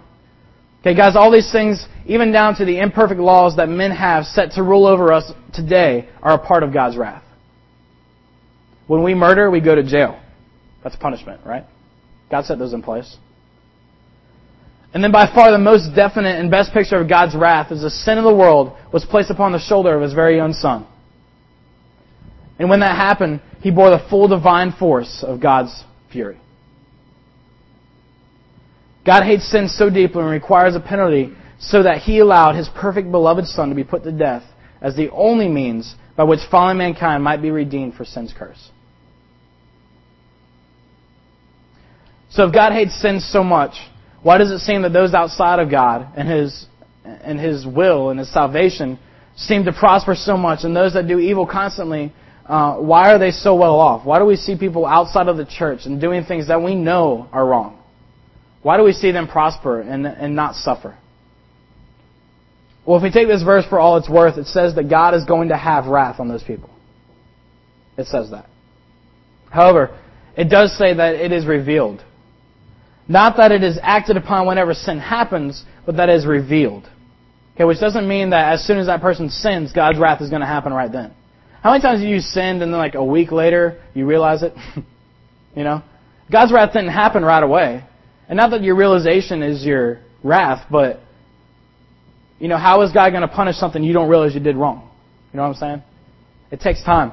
Okay, 0.82 0.96
guys, 0.96 1.16
all 1.16 1.32
these 1.32 1.52
things, 1.52 1.86
even 2.06 2.32
down 2.32 2.56
to 2.56 2.66
the 2.66 2.80
imperfect 2.80 3.20
laws 3.20 3.58
that 3.58 3.68
men 3.68 3.92
have 3.92 4.26
set 4.26 4.52
to 4.52 4.64
rule 4.64 4.86
over 4.86 5.12
us 5.12 5.32
today, 5.54 6.08
are 6.22 6.34
a 6.34 6.38
part 6.40 6.64
of 6.64 6.74
God's 6.74 6.96
wrath. 6.96 7.24
When 8.88 9.04
we 9.04 9.14
murder, 9.14 9.52
we 9.52 9.60
go 9.60 9.76
to 9.76 9.84
jail. 9.84 10.20
That's 10.84 10.96
punishment, 10.96 11.42
right? 11.46 11.66
God 12.32 12.46
set 12.46 12.60
those 12.60 12.74
in 12.74 12.82
place. 12.82 13.18
And 14.94 15.04
then 15.04 15.12
by 15.12 15.32
far 15.34 15.52
the 15.52 15.60
most 15.60 15.96
definite 15.96 16.40
and 16.40 16.50
best 16.50 16.74
picture 16.74 17.00
of 17.00 17.08
God's 17.08 17.36
wrath 17.36 17.72
is 17.72 17.82
the 17.82 17.90
sin 17.90 18.18
of 18.18 18.24
the 18.24 18.34
world 18.34 18.76
was 18.92 19.06
placed 19.06 19.30
upon 19.30 19.52
the 19.52 19.60
shoulder 19.60 19.96
of 19.96 20.02
his 20.02 20.14
very 20.14 20.40
own 20.40 20.54
son. 20.54 20.88
And 22.58 22.70
when 22.70 22.80
that 22.80 22.96
happened, 22.96 23.42
he 23.62 23.70
bore 23.70 23.90
the 23.90 24.04
full 24.10 24.28
divine 24.28 24.72
force 24.72 25.24
of 25.26 25.40
God's 25.40 25.84
fury. 26.12 26.40
God 29.10 29.24
hates 29.24 29.50
sin 29.50 29.68
so 29.68 29.90
deeply 29.90 30.22
and 30.22 30.30
requires 30.30 30.76
a 30.76 30.80
penalty 30.80 31.34
so 31.60 31.82
that 31.82 31.98
he 31.98 32.20
allowed 32.20 32.54
his 32.54 32.70
perfect 32.76 33.10
beloved 33.10 33.48
son 33.48 33.70
to 33.70 33.76
be 33.76 33.84
put 33.84 34.04
to 34.04 34.12
death 34.12 34.44
as 34.84 34.96
the 34.96 35.10
only 35.10 35.48
means 35.48 35.96
by 36.16 36.26
which 36.26 36.42
fallen 36.52 36.78
mankind 36.78 37.24
might 37.24 37.42
be 37.42 37.50
redeemed 37.50 37.96
for 37.96 38.06
sin's 38.06 38.32
curse. 38.38 38.70
So 42.30 42.46
if 42.46 42.54
God 42.54 42.72
hates 42.72 43.02
sin 43.02 43.20
so 43.20 43.44
much, 43.44 43.74
why 44.22 44.38
does 44.38 44.52
it 44.52 44.60
seem 44.60 44.84
that 44.84 44.94
those 44.94 45.16
outside 45.16 45.58
of 45.58 45.72
God 45.72 46.14
and 46.16 46.30
his 46.30 46.68
and 47.04 47.40
his 47.40 47.66
will 47.66 48.12
and 48.12 48.20
his 48.20 48.32
salvation 48.32 49.00
seem 49.36 49.66
to 49.66 49.74
prosper 49.74 50.14
so 50.14 50.38
much 50.38 50.60
and 50.66 50.76
those 50.76 50.94
that 50.94 51.08
do 51.08 51.18
evil 51.18 51.48
constantly 51.48 52.14
uh, 52.46 52.76
why 52.76 53.12
are 53.12 53.18
they 53.18 53.32
so 53.32 53.56
well 53.56 53.80
off? 53.80 54.06
Why 54.06 54.20
do 54.20 54.26
we 54.26 54.36
see 54.36 54.56
people 54.56 54.86
outside 54.86 55.28
of 55.30 55.38
the 55.38 55.46
church 55.46 55.86
and 55.86 56.00
doing 56.00 56.26
things 56.26 56.50
that 56.50 56.62
we 56.62 56.76
know 56.76 57.28
are 57.32 57.44
wrong? 57.44 57.79
Why 58.62 58.78
do 58.78 58.84
we 58.84 58.94
see 58.94 59.12
them 59.12 59.28
prosper 59.28 59.82
and, 59.82 60.06
and 60.06 60.36
not 60.36 60.56
suffer? 60.56 60.98
Well, 62.86 62.98
if 62.98 63.04
we 63.04 63.12
take 63.12 63.28
this 63.28 63.44
verse 63.44 63.66
for 63.66 63.80
all 63.80 63.98
it's 63.98 64.10
worth, 64.10 64.38
it 64.38 64.48
says 64.48 64.76
that 64.76 64.90
God 64.90 65.14
is 65.14 65.26
going 65.26 65.50
to 65.50 65.58
have 65.58 65.86
wrath 65.86 66.20
on 66.20 66.28
those 66.28 66.44
people. 66.44 66.70
It 67.98 68.08
says 68.08 68.32
that. 68.32 68.48
However, 69.52 69.98
it 70.36 70.50
does 70.50 70.78
say 70.78 70.94
that 70.94 71.16
it 71.16 71.32
is 71.32 71.46
revealed. 71.46 72.04
Not 73.08 73.38
that 73.38 73.52
it 73.52 73.64
is 73.64 73.80
acted 73.82 74.18
upon 74.18 74.48
whenever 74.48 74.74
sin 74.74 75.00
happens, 75.00 75.64
but 75.86 75.98
that 75.98 76.10
it 76.10 76.16
is 76.16 76.26
revealed. 76.26 76.90
Okay, 77.56 77.66
which 77.66 77.80
doesn't 77.80 78.08
mean 78.08 78.30
that 78.30 78.54
as 78.54 78.66
soon 78.66 78.78
as 78.78 78.88
that 78.88 79.02
person 79.02 79.30
sins, 79.30 79.74
God's 79.74 80.00
wrath 80.00 80.22
is 80.22 80.30
going 80.30 80.42
to 80.42 80.48
happen 80.48 80.72
right 80.72 80.92
then. 80.92 81.14
How 81.62 81.72
many 81.72 81.82
times 81.82 82.00
have 82.00 82.10
you 82.10 82.22
sinned 82.22 82.64
and 82.64 82.72
then 82.72 82.80
like 82.80 82.96
a 82.96 83.04
week 83.04 83.32
later 83.32 83.82
you 83.94 84.06
realize 84.06 84.44
it? 84.44 84.54
you 85.56 85.64
know? 85.64 85.84
God's 86.32 86.54
wrath 86.54 86.72
didn't 86.72 86.92
happen 86.92 87.24
right 87.24 87.44
away. 87.44 87.84
And 88.30 88.38
not 88.38 88.52
that 88.52 88.64
your 88.64 88.76
realization 88.76 89.42
is 89.42 89.66
your 89.66 90.00
wrath, 90.24 90.68
but 90.72 91.02
you 92.40 92.48
know, 92.48 92.58
how 92.58 92.84
is 92.84 92.92
God 92.92 93.10
going 93.10 93.24
to 93.24 93.28
punish 93.28 93.58
something 93.58 93.84
you 93.84 93.92
don't 93.92 94.08
realize 94.08 94.34
you 94.34 94.40
did 94.40 94.56
wrong? 94.56 94.90
You 95.34 95.38
know 95.38 95.44
what 95.44 95.50
I'm 95.50 95.56
saying? 95.56 95.84
It 96.52 96.62
takes 96.62 96.82
time. 96.84 97.12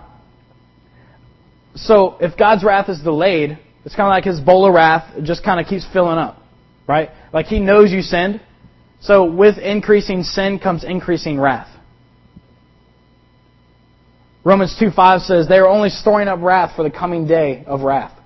So 1.75 2.17
if 2.21 2.39
God's 2.39 2.63
wrath 2.63 2.89
is 2.89 3.01
delayed, 3.01 3.59
it's 3.85 3.95
kind 3.95 4.07
of 4.07 4.11
like 4.11 4.25
his 4.25 4.41
bowl 4.41 4.67
of 4.67 4.75
wrath 4.75 5.13
just 5.23 5.45
kind 5.45 5.59
of 5.61 5.67
keeps 5.67 5.87
filling 5.93 6.19
up, 6.19 6.39
right? 6.87 7.11
Like 7.33 7.47
he 7.47 7.61
knows 7.61 7.93
you 7.93 8.03
sinned. 8.03 8.41
So 9.01 9.25
with 9.31 9.59
increasing 9.59 10.23
sin 10.23 10.59
comes 10.59 10.85
increasing 10.85 11.39
wrath. 11.39 11.69
Romans 14.45 14.77
2.5 14.81 15.21
says, 15.27 15.49
they 15.49 15.59
are 15.59 15.67
only 15.67 15.89
storing 15.89 16.29
up 16.29 16.41
wrath 16.41 16.77
for 16.77 16.83
the 16.83 16.91
coming 16.91 17.27
day 17.27 17.65
of 17.67 17.81
wrath. 17.81 18.17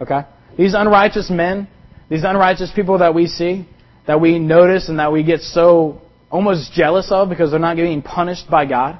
Okay? 0.00 0.20
These 0.58 0.74
unrighteous 0.74 1.30
men, 1.30 1.66
these 2.08 2.24
unrighteous 2.24 2.70
people 2.74 2.98
that 2.98 3.14
we 3.14 3.26
see, 3.26 3.66
that 4.06 4.20
we 4.20 4.38
notice 4.38 4.88
and 4.88 4.98
that 4.98 5.12
we 5.12 5.22
get 5.22 5.40
so 5.40 6.00
almost 6.30 6.72
jealous 6.72 7.08
of 7.10 7.28
because 7.28 7.50
they're 7.50 7.60
not 7.60 7.76
getting 7.76 8.02
punished 8.02 8.50
by 8.50 8.66
God, 8.66 8.98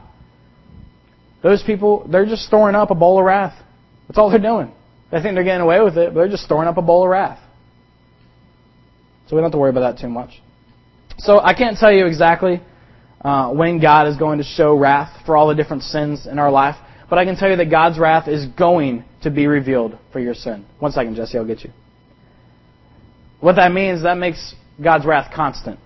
those 1.43 1.63
people, 1.63 2.07
they're 2.11 2.27
just 2.27 2.43
storing 2.47 2.75
up 2.75 2.91
a 2.91 2.95
bowl 2.95 3.19
of 3.19 3.25
wrath. 3.25 3.55
That's 4.09 4.19
all 4.19 4.31
they're 4.31 4.39
doing. 4.39 4.73
They 5.11 5.21
think 5.21 5.35
they're 5.35 5.45
getting 5.45 5.61
away 5.61 5.81
with 5.81 5.97
it, 5.99 6.15
but 6.15 6.21
they're 6.21 6.31
just 6.31 6.45
storing 6.45 6.69
up 6.69 6.79
a 6.79 6.83
bowl 6.83 7.05
of 7.05 7.11
wrath. 7.11 7.39
So 9.27 9.37
we 9.37 9.41
don't 9.41 9.45
have 9.45 9.53
to 9.53 9.59
worry 9.59 9.71
about 9.71 9.95
that 9.97 10.01
too 10.01 10.09
much. 10.09 10.41
So 11.19 11.39
I 11.39 11.55
can't 11.55 11.77
tell 11.77 11.93
you 11.93 12.07
exactly 12.07 12.61
uh, 13.21 13.53
when 13.53 13.81
God 13.81 14.09
is 14.09 14.17
going 14.17 14.39
to 14.39 14.45
show 14.45 14.75
wrath 14.75 15.25
for 15.27 15.37
all 15.37 15.49
the 15.49 15.55
different 15.55 15.83
sins 15.83 16.27
in 16.27 16.39
our 16.39 16.51
life. 16.51 16.77
But 17.09 17.19
I 17.19 17.25
can 17.25 17.37
tell 17.37 17.51
you 17.51 17.57
that 17.57 17.71
God's 17.71 17.99
wrath 17.99 18.27
is 18.29 18.47
going 18.47 19.05
to 19.23 19.31
be 19.31 19.47
revealed 19.47 19.99
for 20.13 20.21
your 20.21 20.35
sin. 20.35 20.65
One 20.79 20.93
second, 20.93 21.17
Jesse, 21.17 21.39
I'll 21.39 21.47
get 21.47 21.63
you. 21.63 21.71
What 23.45 23.57
that 23.57 23.73
means, 23.73 24.05
that 24.05 24.17
makes 24.17 24.55
God's 24.83 25.05
wrath 25.05 25.31
constant. 25.35 25.79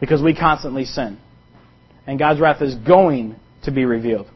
Because 0.00 0.22
we 0.22 0.34
constantly 0.34 0.86
sin. 0.86 1.18
And 2.06 2.18
God's 2.18 2.40
wrath 2.40 2.62
is 2.62 2.74
going 2.74 3.36
to 3.64 3.70
be 3.70 3.84
revealed. 3.84 4.28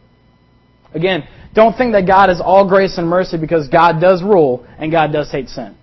Again, 0.93 1.27
don't 1.55 1.75
think 1.75 1.95
that 1.95 2.07
God 2.07 2.29
is 2.29 2.43
all 2.45 2.69
grace 2.69 2.99
and 2.99 3.09
mercy 3.09 3.39
because 3.39 3.69
God 3.69 3.99
does 3.99 4.23
rule 4.23 4.67
and 4.79 4.93
God 4.93 5.11
does 5.11 5.33
hate 5.33 5.49
sin. 5.49 5.75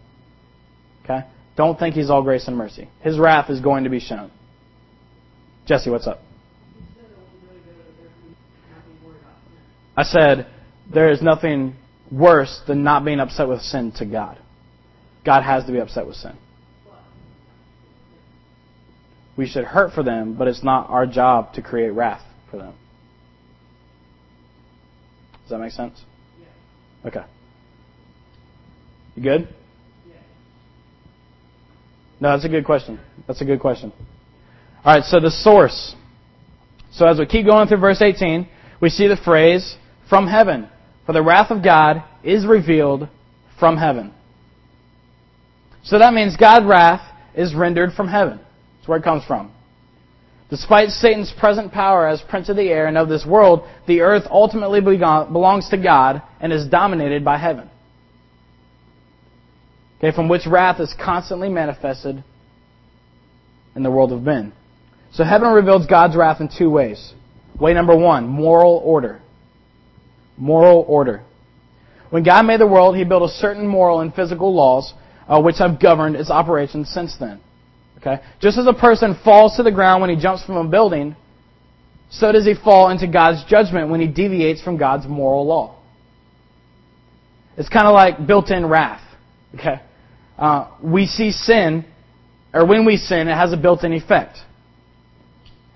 Okay? 1.04 1.22
Don't 1.58 1.80
think 1.80 1.96
He's 1.96 2.12
all 2.12 2.22
grace 2.22 2.48
and 2.48 2.56
mercy. 2.56 2.88
His 3.02 3.18
wrath 3.18 3.50
is 3.50 3.60
going 3.60 3.86
to 3.86 3.90
be 3.90 4.00
shown. 4.00 4.30
Jesse, 5.66 5.90
what's 5.90 6.06
up? 6.06 6.20
I 9.98 10.04
said, 10.04 10.46
there 10.94 11.10
is 11.10 11.24
nothing 11.24 11.76
worse 12.12 12.62
than 12.68 12.84
not 12.84 13.04
being 13.04 13.20
upset 13.20 13.50
with 13.50 13.62
sin 13.62 13.94
to 13.94 14.06
God. 14.06 14.38
God 15.26 15.42
has 15.42 15.66
to 15.66 15.72
be 15.72 15.80
upset 15.80 16.06
with 16.06 16.18
sin. 16.18 16.38
We 19.38 19.48
should 19.48 19.64
hurt 19.64 19.94
for 19.94 20.04
them, 20.04 20.36
but 20.36 20.48
it's 20.48 20.64
not 20.64 20.90
our 20.90 21.06
job 21.06 21.54
to 21.54 21.62
create 21.62 21.90
wrath 21.90 22.24
for 22.50 22.58
them. 22.58 22.74
Does 25.44 25.52
that 25.52 25.60
make 25.60 25.72
sense? 25.72 26.02
Okay. 27.06 27.24
You 29.16 29.24
good? 29.24 29.48
No, 32.20 32.32
that's 32.32 32.46
a 32.46 32.50
good 32.50 32.66
question. 32.66 33.00
That's 33.28 33.42
a 33.42 33.46
good 33.46 33.60
question. 33.60 33.92
All 34.86 34.96
right, 34.96 35.04
so 35.04 35.20
the 35.20 35.32
source. 35.32 35.96
So 36.92 37.08
as 37.08 37.18
we 37.18 37.26
keep 37.26 37.46
going 37.48 37.68
through 37.68 37.80
verse 37.80 38.02
18, 38.02 38.48
we 38.80 38.90
see 38.90 39.08
the 39.08 39.18
phrase, 39.18 39.76
from 40.08 40.28
heaven. 40.28 40.70
For 41.06 41.14
the 41.14 41.24
wrath 41.24 41.50
of 41.50 41.64
God 41.64 42.04
is 42.24 42.46
revealed 42.46 43.08
from 43.60 43.78
heaven. 43.78 44.14
So 45.84 45.98
that 45.98 46.14
means 46.14 46.38
God's 46.38 46.66
wrath 46.66 47.02
is 47.34 47.56
rendered 47.56 47.94
from 47.94 48.08
heaven. 48.08 48.40
That's 48.82 48.90
where 48.90 48.98
it 48.98 49.04
comes 49.04 49.24
from. 49.26 49.52
Despite 50.50 50.90
Satan's 50.90 51.34
present 51.40 51.72
power 51.72 52.08
as 52.08 52.22
prince 52.22 52.50
of 52.50 52.58
the 52.58 52.68
air 52.68 52.88
and 52.88 52.98
of 52.98 53.08
this 53.08 53.26
world, 53.26 53.66
the 53.88 54.02
earth 54.02 54.24
ultimately 54.30 54.82
belongs 54.82 55.70
to 55.70 55.78
God 55.78 56.22
and 56.42 56.52
is 56.52 56.68
dominated 56.68 57.24
by 57.24 57.38
heaven. 57.38 57.70
Okay, 60.00 60.14
from 60.14 60.28
which 60.28 60.46
wrath 60.46 60.80
is 60.82 60.94
constantly 61.02 61.48
manifested 61.48 62.24
in 63.76 63.84
the 63.84 63.92
world 63.92 64.12
of 64.12 64.24
men. 64.24 64.52
So 65.14 65.24
heaven 65.24 65.54
reveals 65.54 65.86
God's 65.86 66.18
wrath 66.18 66.42
in 66.42 66.50
two 66.50 66.70
ways. 66.70 67.14
Way 67.58 67.74
number 67.74 67.96
one, 67.96 68.28
moral 68.28 68.82
order 68.84 69.22
moral 70.42 70.84
order. 70.88 71.24
When 72.10 72.24
God 72.24 72.46
made 72.46 72.60
the 72.60 72.68
world, 72.68 72.98
He 72.98 73.06
built 73.06 73.24
a 73.24 73.34
certain 73.34 73.66
moral 73.66 74.02
and 74.02 74.14
physical 74.14 74.54
laws 74.54 74.94
uh, 75.28 75.42
which 75.42 75.60
have 75.60 75.80
governed 75.80 76.16
its 76.16 76.30
operations 76.30 76.90
since 76.90 77.16
then. 77.18 77.40
Okay? 78.02 78.22
Just 78.42 78.58
as 78.58 78.68
a 78.68 78.74
person 78.74 79.16
falls 79.24 79.56
to 79.56 79.64
the 79.64 79.72
ground 79.72 80.02
when 80.02 80.10
he 80.10 80.22
jumps 80.22 80.44
from 80.44 80.58
a 80.58 80.68
building, 80.68 81.16
so 82.10 82.32
does 82.32 82.46
he 82.46 82.56
fall 82.56 82.90
into 82.90 83.08
God's 83.08 83.44
judgment 83.48 83.90
when 83.90 84.02
he 84.02 84.08
deviates 84.08 84.62
from 84.62 84.78
God's 84.78 85.08
moral 85.08 85.46
law. 85.46 85.80
It's 87.58 87.70
kind 87.70 87.88
of 87.88 87.94
like 87.94 88.26
built-in 88.28 88.66
wrath. 88.66 89.02
Okay? 89.56 89.82
Uh, 90.38 90.72
we 90.84 91.06
see 91.06 91.32
sin, 91.32 91.86
or 92.54 92.66
when 92.66 92.86
we 92.86 92.98
sin, 92.98 93.28
it 93.28 93.36
has 93.36 93.54
a 93.54 93.58
built-in 93.58 93.94
effect. 93.94 94.38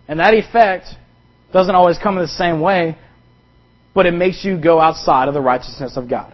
And 0.07 0.19
that 0.19 0.33
effect 0.33 0.87
Doesn't 1.55 1.73
always 1.73 1.97
come 1.97 2.17
in 2.17 2.21
the 2.21 2.27
same 2.27 2.59
way, 2.59 2.97
but 3.93 4.05
it 4.05 4.11
makes 4.11 4.43
you 4.43 4.59
go 4.59 4.81
outside 4.81 5.29
of 5.29 5.33
the 5.33 5.39
righteousness 5.39 5.95
of 5.95 6.09
God. 6.09 6.33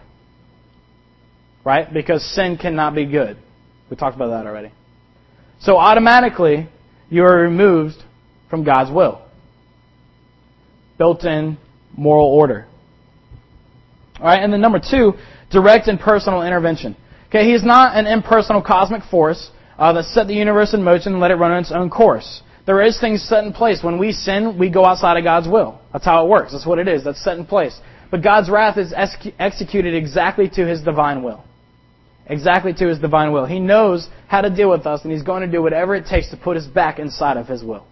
Right? 1.64 1.92
Because 1.94 2.24
sin 2.34 2.58
cannot 2.60 2.96
be 2.96 3.06
good. 3.06 3.36
We 3.88 3.96
talked 3.96 4.16
about 4.16 4.30
that 4.30 4.48
already. 4.48 4.72
So 5.62 5.76
automatically, 5.76 6.68
you 7.08 7.24
are 7.24 7.36
removed 7.36 7.96
from 8.50 8.64
God's 8.64 8.90
will. 8.90 9.22
Built 10.98 11.24
in 11.24 11.56
moral 11.96 12.26
order. 12.26 12.66
Alright, 14.18 14.42
and 14.42 14.52
then 14.52 14.60
number 14.60 14.80
two, 14.80 15.14
direct 15.50 15.86
and 15.88 15.98
personal 15.98 16.42
intervention. 16.42 16.96
Okay, 17.28 17.44
he 17.44 17.54
is 17.54 17.64
not 17.64 17.96
an 17.96 18.06
impersonal 18.06 18.60
cosmic 18.60 19.02
force 19.04 19.50
uh, 19.78 19.92
that 19.92 20.04
set 20.06 20.26
the 20.26 20.34
universe 20.34 20.74
in 20.74 20.82
motion 20.82 21.12
and 21.12 21.20
let 21.20 21.30
it 21.30 21.36
run 21.36 21.52
on 21.52 21.60
its 21.60 21.72
own 21.72 21.90
course. 21.90 22.42
There 22.66 22.82
is 22.82 23.00
things 23.00 23.22
set 23.22 23.44
in 23.44 23.52
place. 23.52 23.82
When 23.82 23.98
we 23.98 24.12
sin, 24.12 24.58
we 24.58 24.68
go 24.68 24.84
outside 24.84 25.16
of 25.16 25.24
God's 25.24 25.48
will. 25.48 25.80
That's 25.92 26.04
how 26.04 26.24
it 26.24 26.28
works. 26.28 26.52
That's 26.52 26.66
what 26.66 26.78
it 26.78 26.88
is. 26.88 27.04
That's 27.04 27.22
set 27.22 27.38
in 27.38 27.46
place. 27.46 27.78
But 28.10 28.22
God's 28.22 28.50
wrath 28.50 28.78
is 28.78 28.92
executed 29.38 29.94
exactly 29.94 30.48
to 30.50 30.66
His 30.66 30.82
divine 30.82 31.22
will. 31.22 31.42
Exactly 32.26 32.72
to 32.74 32.88
His 32.88 32.98
divine 32.98 33.32
will. 33.32 33.46
He 33.46 33.58
knows 33.58 34.08
how 34.28 34.40
to 34.40 34.50
deal 34.50 34.70
with 34.70 34.86
us, 34.86 35.02
and 35.02 35.12
He's 35.12 35.22
going 35.22 35.42
to 35.42 35.50
do 35.50 35.62
whatever 35.62 35.94
it 35.94 36.06
takes 36.06 36.30
to 36.30 36.36
put 36.36 36.56
us 36.56 36.66
back 36.66 36.98
inside 36.98 37.36
of 37.36 37.48
His 37.48 37.62
will. 37.62 37.86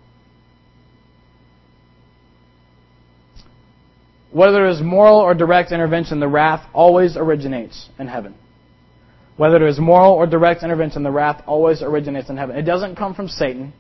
Whether 4.32 4.66
it 4.66 4.72
is 4.72 4.80
moral 4.80 5.18
or 5.18 5.34
direct 5.34 5.72
intervention, 5.72 6.20
the 6.20 6.28
wrath 6.28 6.64
always 6.72 7.16
originates 7.16 7.88
in 7.98 8.06
heaven. 8.06 8.34
Whether 9.36 9.66
it 9.66 9.70
is 9.70 9.80
moral 9.80 10.12
or 10.12 10.26
direct 10.26 10.62
intervention, 10.62 11.02
the 11.02 11.10
wrath 11.10 11.42
always 11.46 11.82
originates 11.82 12.28
in 12.30 12.36
heaven. 12.36 12.56
It 12.56 12.62
doesn't 12.62 12.96
come 12.96 13.14
from 13.14 13.26
Satan. 13.26 13.72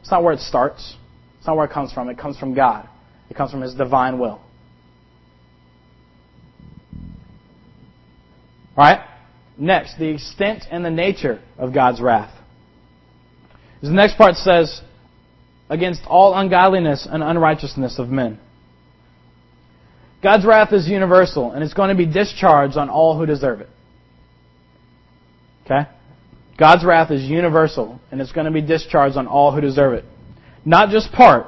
It's 0.00 0.10
not 0.10 0.22
where 0.22 0.34
it 0.34 0.40
starts. 0.40 0.96
It's 1.38 1.46
not 1.46 1.56
where 1.56 1.64
it 1.64 1.72
comes 1.72 1.92
from. 1.92 2.10
It 2.10 2.18
comes 2.18 2.36
from 2.36 2.52
God. 2.52 2.88
It 3.30 3.36
comes 3.36 3.50
from 3.50 3.62
His 3.62 3.74
divine 3.74 4.18
will. 4.18 4.40
Alright? 8.76 9.00
Next, 9.58 9.98
the 9.98 10.08
extent 10.08 10.64
and 10.70 10.84
the 10.84 10.90
nature 10.90 11.40
of 11.58 11.74
God's 11.74 12.00
wrath. 12.00 12.34
The 13.82 13.90
next 13.90 14.16
part 14.16 14.36
says, 14.36 14.80
against 15.68 16.02
all 16.06 16.34
ungodliness 16.34 17.08
and 17.10 17.22
unrighteousness 17.22 17.98
of 17.98 18.08
men. 18.08 18.38
God's 20.22 20.46
wrath 20.46 20.72
is 20.72 20.86
universal, 20.86 21.50
and 21.52 21.64
it's 21.64 21.74
going 21.74 21.88
to 21.88 21.96
be 21.96 22.06
discharged 22.06 22.76
on 22.76 22.88
all 22.88 23.18
who 23.18 23.26
deserve 23.26 23.60
it. 23.60 23.68
Okay? 25.64 25.88
God's 26.58 26.84
wrath 26.84 27.10
is 27.10 27.22
universal, 27.22 28.00
and 28.10 28.20
it's 28.20 28.32
going 28.32 28.46
to 28.46 28.52
be 28.52 28.60
discharged 28.60 29.16
on 29.16 29.26
all 29.26 29.52
who 29.52 29.60
deserve 29.60 29.94
it. 29.94 30.04
Not 30.64 30.90
just 30.90 31.10
part. 31.12 31.46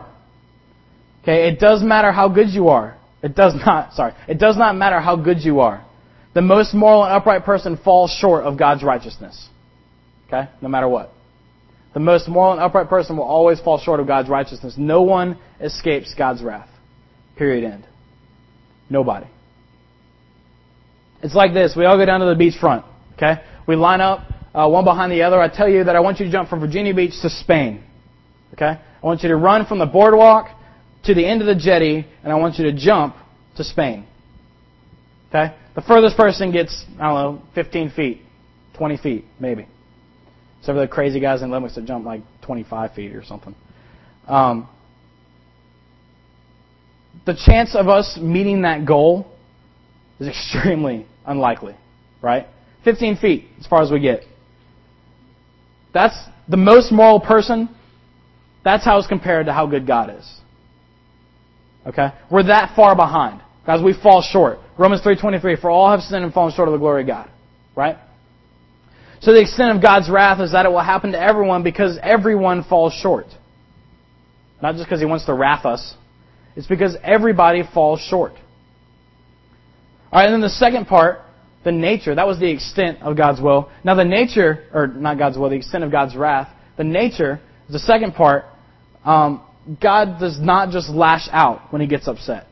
Okay, 1.22 1.48
it 1.48 1.60
does 1.60 1.82
matter 1.82 2.10
how 2.10 2.28
good 2.28 2.50
you 2.50 2.68
are. 2.68 2.96
It 3.22 3.36
does 3.36 3.54
not, 3.54 3.92
sorry, 3.94 4.14
it 4.26 4.38
does 4.38 4.56
not 4.56 4.74
matter 4.74 5.00
how 5.00 5.16
good 5.16 5.40
you 5.40 5.60
are. 5.60 5.84
The 6.34 6.42
most 6.42 6.74
moral 6.74 7.04
and 7.04 7.12
upright 7.12 7.44
person 7.44 7.76
falls 7.76 8.10
short 8.10 8.44
of 8.44 8.58
God's 8.58 8.82
righteousness. 8.82 9.48
Okay? 10.26 10.50
No 10.60 10.68
matter 10.68 10.88
what. 10.88 11.12
The 11.94 12.00
most 12.00 12.28
moral 12.28 12.52
and 12.52 12.60
upright 12.60 12.88
person 12.88 13.16
will 13.16 13.24
always 13.24 13.60
fall 13.60 13.78
short 13.78 14.00
of 14.00 14.08
God's 14.08 14.28
righteousness. 14.28 14.74
No 14.76 15.02
one 15.02 15.38
escapes 15.60 16.12
God's 16.18 16.42
wrath. 16.42 16.68
Period 17.36 17.64
end. 17.72 17.86
Nobody. 18.90 19.26
It's 21.22 21.34
like 21.36 21.54
this. 21.54 21.74
We 21.76 21.84
all 21.84 21.96
go 21.96 22.04
down 22.04 22.20
to 22.20 22.26
the 22.26 22.34
beach 22.34 22.54
front. 22.60 22.84
Okay? 23.14 23.40
We 23.68 23.76
line 23.76 24.00
up 24.00 24.26
uh, 24.52 24.68
one 24.68 24.84
behind 24.84 25.12
the 25.12 25.22
other. 25.22 25.40
I 25.40 25.48
tell 25.48 25.68
you 25.68 25.84
that 25.84 25.94
I 25.94 26.00
want 26.00 26.18
you 26.18 26.26
to 26.26 26.32
jump 26.32 26.48
from 26.48 26.60
Virginia 26.60 26.92
Beach 26.94 27.14
to 27.22 27.30
Spain. 27.30 27.84
Okay? 28.54 28.66
I 28.66 29.06
want 29.06 29.22
you 29.22 29.28
to 29.28 29.36
run 29.36 29.66
from 29.66 29.78
the 29.78 29.86
boardwalk 29.86 30.48
to 31.04 31.14
the 31.14 31.24
end 31.24 31.42
of 31.42 31.46
the 31.46 31.54
jetty, 31.54 32.06
and 32.22 32.32
I 32.32 32.36
want 32.36 32.58
you 32.58 32.64
to 32.64 32.72
jump 32.72 33.14
to 33.56 33.64
Spain. 33.64 34.06
Okay? 35.28 35.54
The 35.74 35.82
furthest 35.82 36.16
person 36.16 36.52
gets, 36.52 36.84
I 37.00 37.08
don't 37.08 37.14
know, 37.36 37.42
15 37.54 37.90
feet, 37.90 38.20
20 38.76 38.96
feet, 38.98 39.24
maybe. 39.40 39.66
Except 40.60 40.76
for 40.76 40.80
the 40.80 40.88
crazy 40.88 41.20
guys 41.20 41.42
in 41.42 41.50
Olympics 41.50 41.74
that 41.74 41.84
jump 41.84 42.06
like 42.06 42.22
25 42.42 42.94
feet 42.94 43.14
or 43.14 43.24
something. 43.24 43.54
Um, 44.26 44.68
the 47.26 47.34
chance 47.34 47.74
of 47.74 47.88
us 47.88 48.18
meeting 48.20 48.62
that 48.62 48.86
goal 48.86 49.26
is 50.20 50.28
extremely 50.28 51.06
unlikely, 51.26 51.74
right? 52.22 52.46
15 52.84 53.16
feet 53.16 53.46
as 53.58 53.66
far 53.66 53.82
as 53.82 53.90
we 53.90 54.00
get. 54.00 54.22
That's 55.92 56.16
the 56.48 56.56
most 56.56 56.92
moral 56.92 57.20
person. 57.20 57.74
That's 58.64 58.84
how 58.84 58.98
it's 58.98 59.06
compared 59.06 59.46
to 59.46 59.52
how 59.52 59.66
good 59.66 59.86
God 59.86 60.10
is. 60.18 60.40
Okay? 61.86 62.08
We're 62.30 62.44
that 62.44 62.74
far 62.74 62.96
behind. 62.96 63.40
Guys, 63.66 63.82
we 63.82 63.94
fall 63.94 64.22
short. 64.22 64.58
Romans 64.78 65.02
3.23, 65.02 65.60
for 65.60 65.70
all 65.70 65.90
have 65.90 66.00
sinned 66.00 66.24
and 66.24 66.32
fallen 66.32 66.52
short 66.52 66.68
of 66.68 66.72
the 66.72 66.78
glory 66.78 67.02
of 67.02 67.08
God. 67.08 67.30
Right? 67.76 67.96
So 69.20 69.32
the 69.32 69.40
extent 69.40 69.76
of 69.76 69.82
God's 69.82 70.10
wrath 70.10 70.40
is 70.40 70.52
that 70.52 70.66
it 70.66 70.68
will 70.70 70.80
happen 70.80 71.12
to 71.12 71.20
everyone 71.20 71.62
because 71.62 71.98
everyone 72.02 72.64
falls 72.64 72.92
short. 72.92 73.26
Not 74.62 74.74
just 74.74 74.84
because 74.84 75.00
He 75.00 75.06
wants 75.06 75.26
to 75.26 75.34
wrath 75.34 75.64
us. 75.64 75.94
It's 76.56 76.66
because 76.66 76.96
everybody 77.02 77.62
falls 77.72 78.00
short. 78.00 78.32
Alright, 80.12 80.26
and 80.26 80.34
then 80.34 80.40
the 80.40 80.48
second 80.48 80.86
part 80.86 81.20
the 81.64 81.72
nature, 81.72 82.14
that 82.14 82.26
was 82.26 82.38
the 82.38 82.50
extent 82.50 83.02
of 83.02 83.16
God's 83.16 83.40
will. 83.40 83.70
Now 83.82 83.94
the 83.94 84.04
nature, 84.04 84.64
or 84.72 84.86
not 84.86 85.18
God's 85.18 85.38
will, 85.38 85.48
the 85.48 85.56
extent 85.56 85.82
of 85.82 85.90
God's 85.90 86.14
wrath, 86.14 86.48
the 86.76 86.84
nature, 86.84 87.40
is 87.66 87.72
the 87.72 87.78
second 87.78 88.14
part, 88.14 88.44
um, 89.04 89.42
God 89.80 90.20
does 90.20 90.38
not 90.38 90.70
just 90.70 90.90
lash 90.90 91.28
out 91.32 91.72
when 91.72 91.80
he 91.80 91.88
gets 91.88 92.06
upset. 92.06 92.46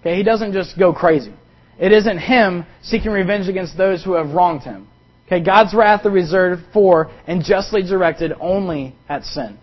Okay, 0.00 0.16
he 0.16 0.22
doesn't 0.22 0.52
just 0.52 0.78
go 0.78 0.92
crazy. 0.92 1.34
It 1.78 1.92
isn't 1.92 2.18
him 2.18 2.66
seeking 2.82 3.10
revenge 3.10 3.48
against 3.48 3.76
those 3.76 4.04
who 4.04 4.14
have 4.14 4.30
wronged 4.30 4.62
him. 4.62 4.88
Okay, 5.26 5.40
God's 5.40 5.74
wrath 5.74 6.04
is 6.04 6.12
reserved 6.12 6.62
for 6.72 7.10
and 7.26 7.42
justly 7.42 7.82
directed 7.82 8.32
only 8.40 8.94
at 9.08 9.24
sin. 9.24 9.58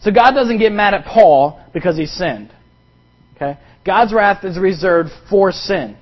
So 0.00 0.12
God 0.12 0.32
doesn't 0.32 0.58
get 0.58 0.72
mad 0.72 0.94
at 0.94 1.04
Paul 1.04 1.60
because 1.74 1.96
he 1.96 2.06
sinned. 2.06 2.52
Okay? 3.34 3.58
God's 3.84 4.14
wrath 4.14 4.44
is 4.44 4.56
reserved 4.56 5.10
for 5.28 5.50
sin. 5.50 5.96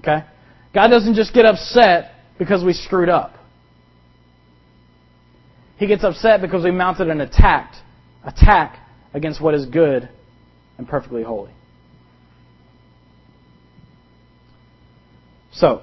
Okay? 0.00 0.24
God 0.74 0.88
doesn't 0.88 1.14
just 1.14 1.34
get 1.34 1.44
upset 1.44 2.12
because 2.38 2.64
we 2.64 2.72
screwed 2.72 3.08
up. 3.08 3.34
He 5.76 5.86
gets 5.86 6.04
upset 6.04 6.40
because 6.40 6.64
we 6.64 6.70
mounted 6.70 7.08
an 7.08 7.20
attack, 7.20 7.74
attack 8.24 8.78
against 9.12 9.42
what 9.42 9.54
is 9.54 9.66
good 9.66 10.08
and 10.78 10.86
perfectly 10.88 11.22
holy. 11.22 11.52
So, 15.52 15.82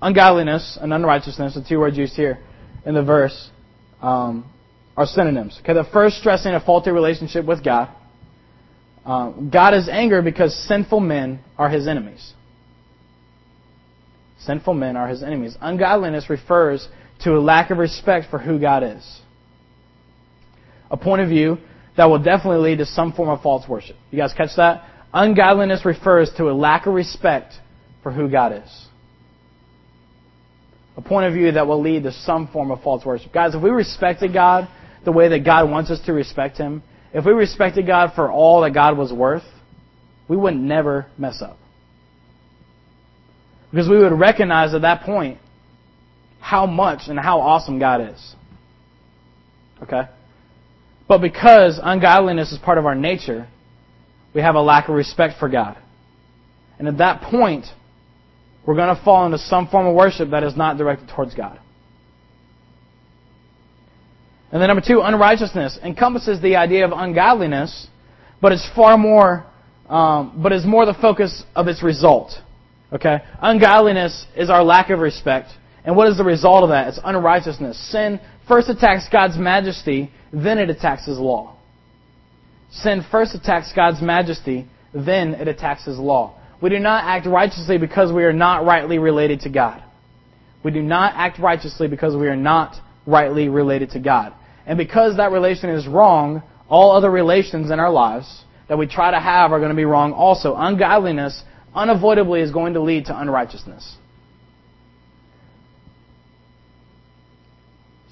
ungodliness 0.00 0.76
and 0.80 0.92
unrighteousness, 0.92 1.54
the 1.54 1.64
two 1.66 1.78
words 1.78 1.96
used 1.96 2.14
here 2.14 2.40
in 2.84 2.94
the 2.94 3.02
verse, 3.02 3.50
um, 4.00 4.50
are 4.96 5.06
synonyms. 5.06 5.58
Okay, 5.62 5.72
the 5.72 5.86
first 5.92 6.16
stressing 6.16 6.52
a 6.52 6.60
faulty 6.60 6.90
relationship 6.90 7.46
with 7.46 7.64
God. 7.64 7.88
Um, 9.04 9.50
God 9.52 9.74
is 9.74 9.88
angry 9.88 10.22
because 10.22 10.54
sinful 10.66 11.00
men 11.00 11.40
are 11.56 11.68
his 11.68 11.86
enemies. 11.88 12.34
Sinful 14.40 14.74
men 14.74 14.96
are 14.96 15.08
his 15.08 15.22
enemies. 15.22 15.56
Ungodliness 15.60 16.28
refers 16.28 16.88
to 17.20 17.36
a 17.36 17.40
lack 17.40 17.70
of 17.70 17.78
respect 17.78 18.30
for 18.30 18.38
who 18.38 18.58
God 18.58 18.82
is. 18.82 19.20
A 20.92 20.96
point 20.96 21.22
of 21.22 21.28
view 21.28 21.58
that 21.96 22.04
will 22.04 22.22
definitely 22.22 22.70
lead 22.70 22.78
to 22.78 22.86
some 22.86 23.12
form 23.12 23.28
of 23.28 23.42
false 23.42 23.68
worship. 23.68 23.96
You 24.10 24.18
guys 24.18 24.32
catch 24.32 24.50
that? 24.56 24.84
Ungodliness 25.12 25.84
refers 25.84 26.30
to 26.36 26.50
a 26.50 26.52
lack 26.52 26.86
of 26.86 26.94
respect 26.94 27.54
for 28.02 28.12
who 28.12 28.30
God 28.30 28.52
is. 28.52 28.86
A 30.96 31.02
point 31.02 31.26
of 31.26 31.32
view 31.32 31.52
that 31.52 31.66
will 31.66 31.80
lead 31.80 32.04
to 32.04 32.12
some 32.12 32.48
form 32.48 32.70
of 32.70 32.82
false 32.82 33.04
worship. 33.04 33.32
Guys, 33.32 33.54
if 33.54 33.62
we 33.62 33.70
respected 33.70 34.32
God 34.32 34.68
the 35.04 35.12
way 35.12 35.28
that 35.28 35.44
God 35.44 35.70
wants 35.70 35.90
us 35.90 36.00
to 36.06 36.12
respect 36.12 36.58
Him, 36.58 36.82
if 37.12 37.24
we 37.24 37.32
respected 37.32 37.86
God 37.86 38.12
for 38.14 38.30
all 38.30 38.62
that 38.62 38.70
God 38.70 38.96
was 38.96 39.12
worth, 39.12 39.44
we 40.28 40.36
would 40.36 40.54
never 40.54 41.06
mess 41.18 41.42
up. 41.42 41.58
Because 43.70 43.88
we 43.88 43.98
would 43.98 44.12
recognize 44.12 44.74
at 44.74 44.82
that 44.82 45.02
point 45.02 45.38
how 46.40 46.66
much 46.66 47.02
and 47.08 47.18
how 47.18 47.40
awesome 47.40 47.78
God 47.78 48.12
is. 48.12 48.34
Okay? 49.82 50.02
But 51.08 51.20
because 51.20 51.78
ungodliness 51.82 52.52
is 52.52 52.58
part 52.58 52.78
of 52.78 52.86
our 52.86 52.94
nature, 52.94 53.48
we 54.34 54.40
have 54.40 54.54
a 54.54 54.60
lack 54.60 54.88
of 54.88 54.94
respect 54.94 55.38
for 55.38 55.48
God. 55.48 55.76
And 56.78 56.88
at 56.88 56.98
that 56.98 57.22
point, 57.22 57.66
we're 58.66 58.76
going 58.76 58.94
to 58.94 59.02
fall 59.04 59.26
into 59.26 59.38
some 59.38 59.68
form 59.68 59.86
of 59.86 59.94
worship 59.94 60.30
that 60.30 60.42
is 60.44 60.56
not 60.56 60.78
directed 60.78 61.08
towards 61.08 61.34
God. 61.34 61.58
And 64.52 64.60
then 64.60 64.68
number 64.68 64.82
two, 64.86 65.00
unrighteousness 65.00 65.78
encompasses 65.82 66.40
the 66.40 66.56
idea 66.56 66.84
of 66.84 66.92
ungodliness, 66.92 67.88
but 68.40 68.52
it's 68.52 68.68
far 68.76 68.98
more, 68.98 69.46
um, 69.88 70.40
but 70.42 70.52
is 70.52 70.66
more 70.66 70.84
the 70.84 70.94
focus 70.94 71.42
of 71.56 71.68
its 71.68 71.82
result. 71.82 72.32
Okay? 72.92 73.18
Ungodliness 73.40 74.26
is 74.36 74.50
our 74.50 74.62
lack 74.62 74.90
of 74.90 74.98
respect, 74.98 75.48
And 75.84 75.96
what 75.96 76.08
is 76.08 76.16
the 76.16 76.24
result 76.24 76.62
of 76.62 76.70
that? 76.70 76.88
It's 76.88 77.00
unrighteousness. 77.02 77.78
Sin 77.90 78.20
first 78.46 78.68
attacks 78.68 79.08
God's 79.10 79.36
majesty, 79.36 80.10
then 80.32 80.58
it 80.58 80.70
attacks 80.70 81.06
His 81.06 81.18
law. 81.18 81.56
Sin 82.70 83.04
first 83.10 83.34
attacks 83.34 83.72
God's 83.74 84.00
majesty, 84.00 84.66
then 84.94 85.34
it 85.34 85.48
attacks 85.48 85.84
His 85.84 85.98
law. 85.98 86.38
We 86.60 86.70
do 86.70 86.78
not 86.78 87.04
act 87.04 87.26
righteously 87.26 87.78
because 87.78 88.12
we 88.12 88.24
are 88.24 88.32
not 88.32 88.64
rightly 88.64 88.98
related 88.98 89.40
to 89.40 89.48
God. 89.50 89.82
We 90.62 90.70
do 90.70 90.82
not 90.82 91.14
act 91.16 91.40
righteously 91.40 91.88
because 91.88 92.14
we 92.14 92.28
are 92.28 92.36
not 92.36 92.76
rightly 93.04 93.48
related 93.48 93.90
to 93.90 93.98
God. 93.98 94.32
And 94.64 94.78
because 94.78 95.16
that 95.16 95.32
relation 95.32 95.70
is 95.70 95.88
wrong, 95.88 96.42
all 96.68 96.92
other 96.92 97.10
relations 97.10 97.70
in 97.70 97.80
our 97.80 97.90
lives 97.90 98.44
that 98.68 98.78
we 98.78 98.86
try 98.86 99.10
to 99.10 99.18
have 99.18 99.50
are 99.50 99.58
going 99.58 99.70
to 99.70 99.76
be 99.76 99.84
wrong 99.84 100.12
also. 100.12 100.54
Ungodliness 100.56 101.42
unavoidably 101.74 102.40
is 102.40 102.52
going 102.52 102.74
to 102.74 102.80
lead 102.80 103.06
to 103.06 103.20
unrighteousness. 103.20 103.96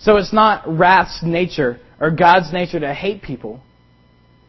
So 0.00 0.16
it's 0.16 0.32
not 0.32 0.64
wrath's 0.66 1.20
nature 1.22 1.78
or 2.00 2.10
God's 2.10 2.52
nature 2.52 2.80
to 2.80 2.94
hate 2.94 3.22
people. 3.22 3.60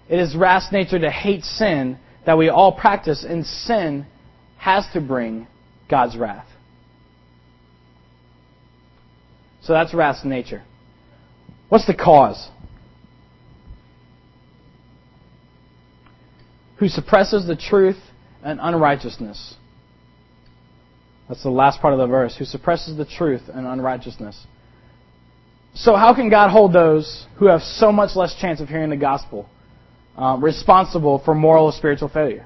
It 0.10 0.20
is 0.20 0.36
wrath's 0.36 0.72
nature 0.72 1.00
to 1.00 1.12
hate 1.12 1.44
sin 1.44 1.98
that 2.26 2.38
we 2.38 2.50
all 2.50 2.72
practice, 2.72 3.26
and 3.28 3.46
sin 3.46 4.06
has 4.58 4.86
to 4.94 5.02
bring 5.02 5.48
God's 5.90 6.16
wrath. 6.16 6.46
So 9.62 9.74
that's 9.74 9.94
wrath's 9.94 10.24
nature. 10.24 10.64
What's 11.70 11.88
the 11.88 11.96
cause? 11.96 12.50
Who 16.78 16.88
suppresses 16.88 17.48
the 17.48 17.56
truth 17.56 17.98
and 18.44 18.60
unrighteousness. 18.62 19.56
That's 21.28 21.44
the 21.44 21.50
last 21.50 21.80
part 21.80 21.94
of 21.94 22.00
the 22.00 22.08
verse. 22.08 22.36
Who 22.38 22.46
suppresses 22.46 22.98
the 22.98 23.06
truth 23.06 23.44
and 23.54 23.66
unrighteousness. 23.66 24.46
So, 25.74 25.96
how 25.96 26.14
can 26.14 26.30
God 26.30 26.50
hold 26.50 26.74
those 26.74 27.26
who 27.38 27.48
have 27.48 27.62
so 27.62 27.92
much 27.92 28.16
less 28.16 28.36
chance 28.36 28.60
of 28.60 28.68
hearing 28.68 28.90
the 28.90 28.98
gospel 28.98 29.50
um, 30.18 30.44
responsible 30.44 31.22
for 31.24 31.34
moral 31.34 31.66
or 31.66 31.72
spiritual 31.72 32.10
failure? 32.10 32.46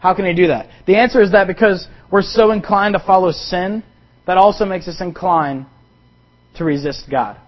How 0.00 0.14
can 0.14 0.26
He 0.26 0.34
do 0.34 0.48
that? 0.48 0.68
The 0.86 0.96
answer 0.96 1.22
is 1.22 1.32
that 1.32 1.46
because 1.46 1.86
we're 2.10 2.22
so 2.22 2.50
inclined 2.50 2.94
to 2.94 2.98
follow 3.04 3.30
sin, 3.30 3.82
that 4.26 4.36
also 4.36 4.64
makes 4.64 4.88
us 4.88 5.00
inclined 5.00 5.66
to 6.56 6.64
resist 6.64 7.06
God. 7.10 7.38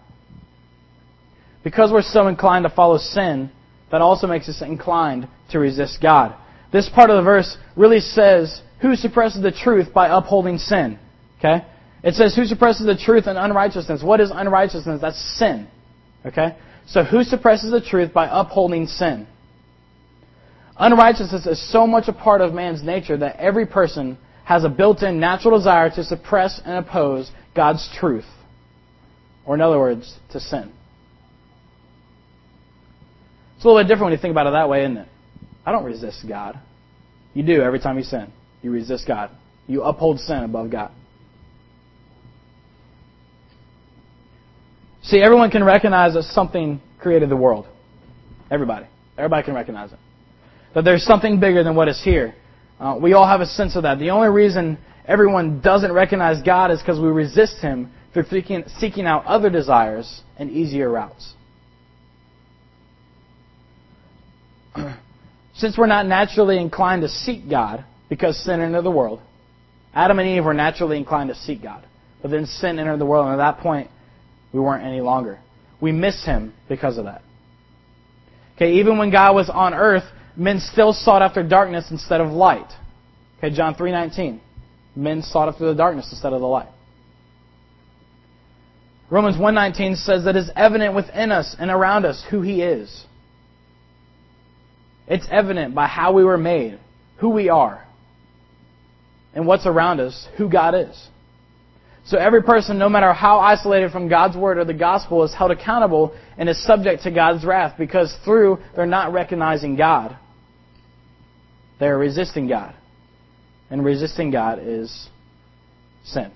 Because 1.63 1.93
we're 1.93 2.03
so 2.03 2.29
inclined 2.29 2.65
to 2.65 2.71
follow 2.71 2.97
sin, 2.99 3.51
that 3.91 4.01
also 4.01 4.27
makes 4.27 4.49
us 4.49 4.63
inclined 4.63 5.29
to 5.51 5.59
resist 5.59 5.99
God. 6.01 6.35
This 6.73 6.89
part 6.89 7.11
of 7.11 7.17
the 7.17 7.23
verse 7.23 7.57
really 7.77 8.01
says, 8.01 8.63
Who 8.81 8.95
suppresses 8.95 9.43
the 9.43 9.51
truth 9.51 9.93
by 9.93 10.09
upholding 10.09 10.59
sin? 10.59 10.99
Okay? 11.39 11.65
It 12.03 12.15
says, 12.15 12.35
Who 12.35 12.45
suppresses 12.45 12.87
the 12.87 12.97
truth 12.97 13.27
and 13.27 13.39
unrighteousness? 13.39 14.03
What 14.03 14.21
is 14.21 14.31
unrighteousness? 14.33 15.01
That's 15.01 15.39
sin. 15.39 15.69
Okay? 16.25 16.57
So, 16.87 17.05
who 17.05 17.23
suppresses 17.23 17.71
the 17.71 17.81
truth 17.81 18.13
by 18.13 18.29
upholding 18.31 18.87
sin? 18.87 19.27
Unrighteousness 20.79 21.47
is 21.47 21.71
so 21.71 21.87
much 21.87 22.09
a 22.09 22.13
part 22.13 22.41
of 22.41 22.55
man's 22.55 22.83
nature 22.83 23.17
that 23.19 23.37
every 23.37 23.67
person 23.67 24.17
has 24.45 24.65
a 24.65 24.69
built 24.69 25.03
in 25.03 25.21
natural 25.21 25.57
desire 25.57 25.91
to 25.91 26.03
suppress 26.03 26.61
and 26.65 26.85
oppose 26.85 27.31
God's 27.55 27.89
truth. 27.99 28.25
Or, 29.45 29.55
in 29.55 29.61
other 29.61 29.79
words, 29.79 30.19
to 30.33 30.41
sin. 30.41 30.73
It's 33.57 33.65
a 33.65 33.69
little 33.69 33.83
bit 33.83 33.89
different 33.89 34.05
when 34.05 34.13
you 34.13 34.19
think 34.19 34.33
about 34.33 34.47
it 34.47 34.53
that 34.53 34.69
way, 34.71 34.85
isn't 34.85 34.97
it? 34.97 35.09
I 35.67 35.73
don't 35.73 35.85
resist 35.85 36.25
God. 36.27 36.59
You 37.35 37.43
do 37.43 37.63
every 37.63 37.79
time 37.79 37.99
you 37.99 38.05
sin. 38.05 38.33
You 38.63 38.71
resist 38.71 39.07
God. 39.07 39.31
You 39.67 39.83
uphold 39.83 40.19
sin 40.19 40.39
above 40.45 40.71
God. 40.71 40.93
See, 45.11 45.20
everyone 45.20 45.51
can 45.51 45.64
recognize 45.64 46.14
that 46.14 46.23
something 46.23 46.81
created 47.01 47.31
the 47.31 47.37
world. 47.37 47.66
Everybody. 48.49 48.87
Everybody 49.18 49.44
can 49.44 49.55
recognize 49.57 49.90
it. 49.92 49.99
That 50.73 50.85
there's 50.85 51.03
something 51.03 51.40
bigger 51.40 51.64
than 51.64 51.75
what 51.75 51.88
is 51.88 52.01
here. 52.01 52.37
Uh, 52.79 52.96
we 53.03 53.12
all 53.12 53.27
have 53.27 53.40
a 53.40 53.46
sense 53.46 53.75
of 53.75 53.83
that. 53.83 53.99
The 53.99 54.11
only 54.11 54.29
reason 54.29 54.79
everyone 55.05 55.61
doesn't 55.62 55.90
recognize 55.90 56.40
God 56.42 56.70
is 56.70 56.79
because 56.79 57.01
we 57.01 57.09
resist 57.09 57.59
Him 57.59 57.90
through 58.14 58.27
seeking, 58.31 58.62
seeking 58.79 59.05
out 59.05 59.25
other 59.25 59.51
desires 59.51 60.23
and 60.38 60.49
easier 60.49 60.88
routes. 60.88 61.35
Since 65.57 65.77
we're 65.77 65.88
not 65.88 66.07
naturally 66.07 66.57
inclined 66.57 67.03
to 67.03 67.09
seek 67.09 67.51
God 67.51 67.85
because 68.09 68.38
sin 68.44 68.61
entered 68.61 68.83
the 68.83 68.92
world, 68.92 69.20
Adam 69.92 70.20
and 70.20 70.29
Eve 70.29 70.44
were 70.44 70.55
naturally 70.55 70.99
inclined 70.99 71.31
to 71.31 71.35
seek 71.35 71.61
God. 71.64 71.85
But 72.23 72.31
then 72.31 72.46
sin 72.46 72.79
entered 72.79 73.01
the 73.01 73.07
world, 73.07 73.27
and 73.27 73.35
at 73.35 73.38
that 73.38 73.61
point, 73.61 73.90
we 74.53 74.61
weren't 74.61 74.85
any 74.85 75.01
longer. 75.01 75.39
We 75.81 75.93
miss 75.93 76.25
Him 76.25 76.53
because 76.69 76.99
of 76.99 77.05
that. 77.05 77.23
Okay, 78.57 78.75
even 78.75 78.99
when 78.99 79.11
God 79.11 79.35
was 79.35 79.49
on 79.49 79.73
earth, 79.73 80.05
men 80.37 80.61
still 80.61 80.93
sought 80.93 81.23
after 81.23 81.43
darkness 81.43 81.87
instead 81.91 82.21
of 82.21 82.31
light. 82.31 82.71
Okay, 83.39 83.55
John 83.55 83.75
3.19. 83.75 84.41
Men 84.95 85.23
sought 85.23 85.49
after 85.49 85.67
the 85.67 85.75
darkness 85.75 86.09
instead 86.11 86.33
of 86.33 86.41
the 86.41 86.47
light. 86.47 86.69
Romans 89.09 89.37
1.19 89.37 89.97
says 89.97 90.25
that 90.25 90.37
it's 90.37 90.51
evident 90.55 90.95
within 90.95 91.33
us 91.33 91.57
and 91.59 91.71
around 91.71 92.05
us 92.05 92.25
who 92.31 92.43
He 92.43 92.63
is. 92.63 93.07
It's 95.09 95.27
evident 95.31 95.75
by 95.75 95.89
how 95.89 96.13
we 96.13 96.23
were 96.23 96.39
made, 96.39 96.79
who 97.17 97.31
we 97.31 97.49
are, 97.49 97.85
and 99.35 99.47
what's 99.47 99.67
around 99.67 100.01
us, 100.01 100.29
who 100.37 100.49
God 100.49 100.75
is. 100.77 101.09
So 102.07 102.17
every 102.19 102.43
person, 102.43 102.79
no 102.79 102.89
matter 102.89 103.13
how 103.13 103.39
isolated 103.39 103.93
from 103.93 104.09
God's 104.09 104.37
word 104.37 104.59
or 104.59 104.65
the 104.65 104.75
gospel, 104.75 105.23
is 105.25 105.35
held 105.35 105.51
accountable 105.51 106.15
and 106.39 106.49
is 106.49 106.63
subject 106.65 107.03
to 107.05 107.11
God's 107.11 107.45
wrath 107.45 107.77
because 107.79 108.15
through 108.25 108.59
they're 108.75 108.87
not 108.87 109.13
recognizing 109.13 109.77
God. 109.77 110.17
They're 111.79 111.99
resisting 111.99 112.49
God. 112.49 112.75
And 113.71 113.85
resisting 113.85 114.31
God 114.31 114.59
is 114.61 115.09
sin. 116.05 116.33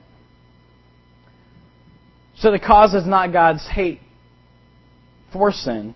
So 2.36 2.52
the 2.52 2.60
cause 2.60 2.94
is 2.94 3.06
not 3.06 3.32
God's 3.32 3.66
hate 3.66 4.00
for 5.32 5.50
sin. 5.50 5.94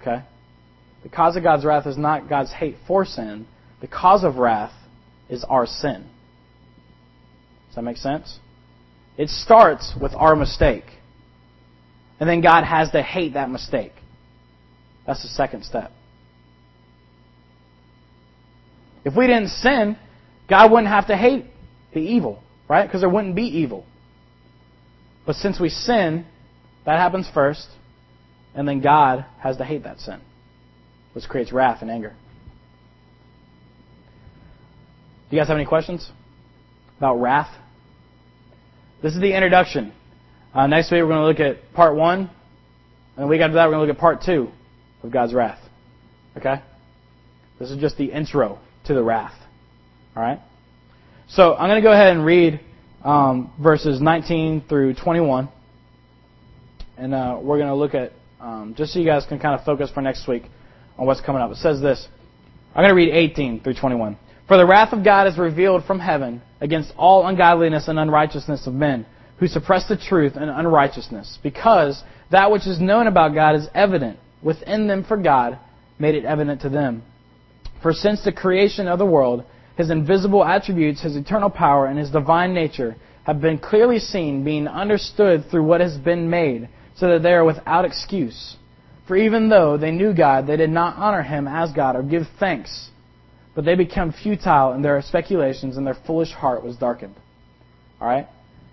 Okay? 0.00 0.22
The 1.02 1.08
cause 1.08 1.36
of 1.36 1.42
God's 1.42 1.64
wrath 1.64 1.86
is 1.86 1.96
not 1.96 2.28
God's 2.28 2.52
hate 2.52 2.76
for 2.86 3.04
sin. 3.04 3.46
The 3.80 3.88
cause 3.88 4.24
of 4.24 4.36
wrath 4.36 4.72
is 5.28 5.44
our 5.44 5.66
sin. 5.66 6.08
Does 7.68 7.76
that 7.76 7.82
make 7.82 7.96
sense? 7.96 8.38
It 9.18 9.28
starts 9.28 9.94
with 10.00 10.14
our 10.14 10.34
mistake. 10.34 10.84
And 12.18 12.28
then 12.28 12.40
God 12.40 12.64
has 12.64 12.90
to 12.92 13.02
hate 13.02 13.34
that 13.34 13.50
mistake. 13.50 13.92
That's 15.06 15.22
the 15.22 15.28
second 15.28 15.64
step. 15.64 15.92
If 19.04 19.14
we 19.14 19.26
didn't 19.26 19.48
sin, 19.48 19.98
God 20.48 20.70
wouldn't 20.70 20.88
have 20.88 21.08
to 21.08 21.16
hate 21.16 21.44
the 21.92 22.00
evil, 22.00 22.42
right? 22.68 22.86
Because 22.86 23.02
there 23.02 23.10
wouldn't 23.10 23.36
be 23.36 23.42
evil. 23.42 23.84
But 25.26 25.36
since 25.36 25.60
we 25.60 25.68
sin, 25.68 26.24
that 26.86 26.98
happens 26.98 27.28
first, 27.32 27.68
and 28.54 28.66
then 28.66 28.80
God 28.80 29.26
has 29.40 29.58
to 29.58 29.64
hate 29.64 29.84
that 29.84 30.00
sin 30.00 30.20
which 31.18 31.28
creates 31.28 31.52
wrath 31.52 31.82
and 31.82 31.90
anger. 31.90 32.14
Do 35.28 35.36
you 35.36 35.40
guys 35.40 35.48
have 35.48 35.56
any 35.56 35.66
questions 35.66 36.10
about 36.96 37.16
wrath? 37.16 37.52
This 39.00 39.14
is 39.14 39.20
the 39.20 39.32
introduction. 39.32 39.92
Uh, 40.52 40.66
next 40.66 40.90
week 40.90 41.02
we're 41.02 41.06
going 41.06 41.20
to 41.20 41.26
look 41.26 41.38
at 41.38 41.72
part 41.72 41.94
one, 41.94 42.28
and 43.16 43.24
the 43.24 43.28
week 43.28 43.40
after 43.40 43.54
that 43.54 43.66
we're 43.66 43.74
going 43.74 43.86
to 43.86 43.92
look 43.92 43.96
at 43.96 44.00
part 44.00 44.22
two 44.26 44.48
of 45.04 45.12
God's 45.12 45.32
wrath. 45.32 45.60
Okay? 46.36 46.60
This 47.60 47.70
is 47.70 47.78
just 47.78 47.96
the 47.96 48.06
intro 48.06 48.58
to 48.86 48.94
the 48.94 49.02
wrath. 49.02 49.34
All 50.16 50.22
right? 50.24 50.40
So 51.28 51.54
I'm 51.54 51.68
going 51.68 51.80
to 51.80 51.86
go 51.86 51.92
ahead 51.92 52.08
and 52.08 52.26
read 52.26 52.58
um, 53.04 53.52
verses 53.62 54.00
19 54.00 54.64
through 54.68 54.94
21, 54.94 55.48
and 56.96 57.14
uh, 57.14 57.38
we're 57.40 57.58
going 57.58 57.68
to 57.68 57.76
look 57.76 57.94
at 57.94 58.10
um, 58.40 58.74
just 58.76 58.94
so 58.94 58.98
you 58.98 59.06
guys 59.06 59.24
can 59.28 59.38
kind 59.38 59.56
of 59.56 59.64
focus 59.64 59.92
for 59.94 60.00
next 60.00 60.26
week 60.26 60.42
on 60.96 61.06
what's 61.06 61.20
coming 61.20 61.40
up. 61.40 61.52
It 61.52 61.58
says 61.58 61.80
this. 61.80 62.08
I'm 62.74 62.82
going 62.82 62.88
to 62.88 62.96
read 62.96 63.14
18 63.14 63.60
through 63.62 63.74
21. 63.74 64.18
For 64.48 64.56
the 64.56 64.66
wrath 64.66 64.94
of 64.94 65.04
God 65.04 65.26
is 65.26 65.36
revealed 65.36 65.84
from 65.84 66.00
heaven 66.00 66.40
against 66.62 66.94
all 66.96 67.26
ungodliness 67.26 67.86
and 67.86 67.98
unrighteousness 67.98 68.66
of 68.66 68.72
men, 68.72 69.04
who 69.36 69.46
suppress 69.46 69.86
the 69.86 69.96
truth 69.96 70.36
and 70.36 70.50
unrighteousness, 70.50 71.38
because 71.42 72.02
that 72.30 72.50
which 72.50 72.66
is 72.66 72.80
known 72.80 73.06
about 73.06 73.34
God 73.34 73.54
is 73.54 73.68
evident 73.74 74.18
within 74.42 74.88
them 74.88 75.04
for 75.04 75.18
God 75.18 75.58
made 75.98 76.14
it 76.14 76.24
evident 76.24 76.62
to 76.62 76.70
them. 76.70 77.02
For 77.82 77.92
since 77.92 78.24
the 78.24 78.32
creation 78.32 78.88
of 78.88 78.98
the 78.98 79.06
world, 79.06 79.44
his 79.76 79.90
invisible 79.90 80.44
attributes, 80.44 81.02
his 81.02 81.14
eternal 81.14 81.50
power, 81.50 81.86
and 81.86 81.98
his 81.98 82.10
divine 82.10 82.54
nature 82.54 82.96
have 83.24 83.42
been 83.42 83.58
clearly 83.58 83.98
seen, 83.98 84.44
being 84.44 84.66
understood 84.66 85.44
through 85.50 85.64
what 85.64 85.82
has 85.82 85.98
been 85.98 86.30
made, 86.30 86.68
so 86.96 87.08
that 87.08 87.22
they 87.22 87.34
are 87.34 87.44
without 87.44 87.84
excuse. 87.84 88.56
For 89.06 89.16
even 89.16 89.50
though 89.50 89.76
they 89.76 89.90
knew 89.90 90.14
God, 90.14 90.46
they 90.46 90.56
did 90.56 90.70
not 90.70 90.96
honor 90.96 91.22
him 91.22 91.46
as 91.46 91.72
God 91.72 91.96
or 91.96 92.02
give 92.02 92.22
thanks, 92.40 92.90
but 93.58 93.64
they 93.64 93.74
became 93.74 94.12
futile 94.12 94.72
in 94.74 94.82
their 94.82 95.02
speculations 95.02 95.76
and 95.76 95.84
their 95.84 95.98
foolish 96.06 96.30
heart 96.30 96.62
was 96.62 96.76
darkened. 96.76 97.16
Alright? 98.00 98.28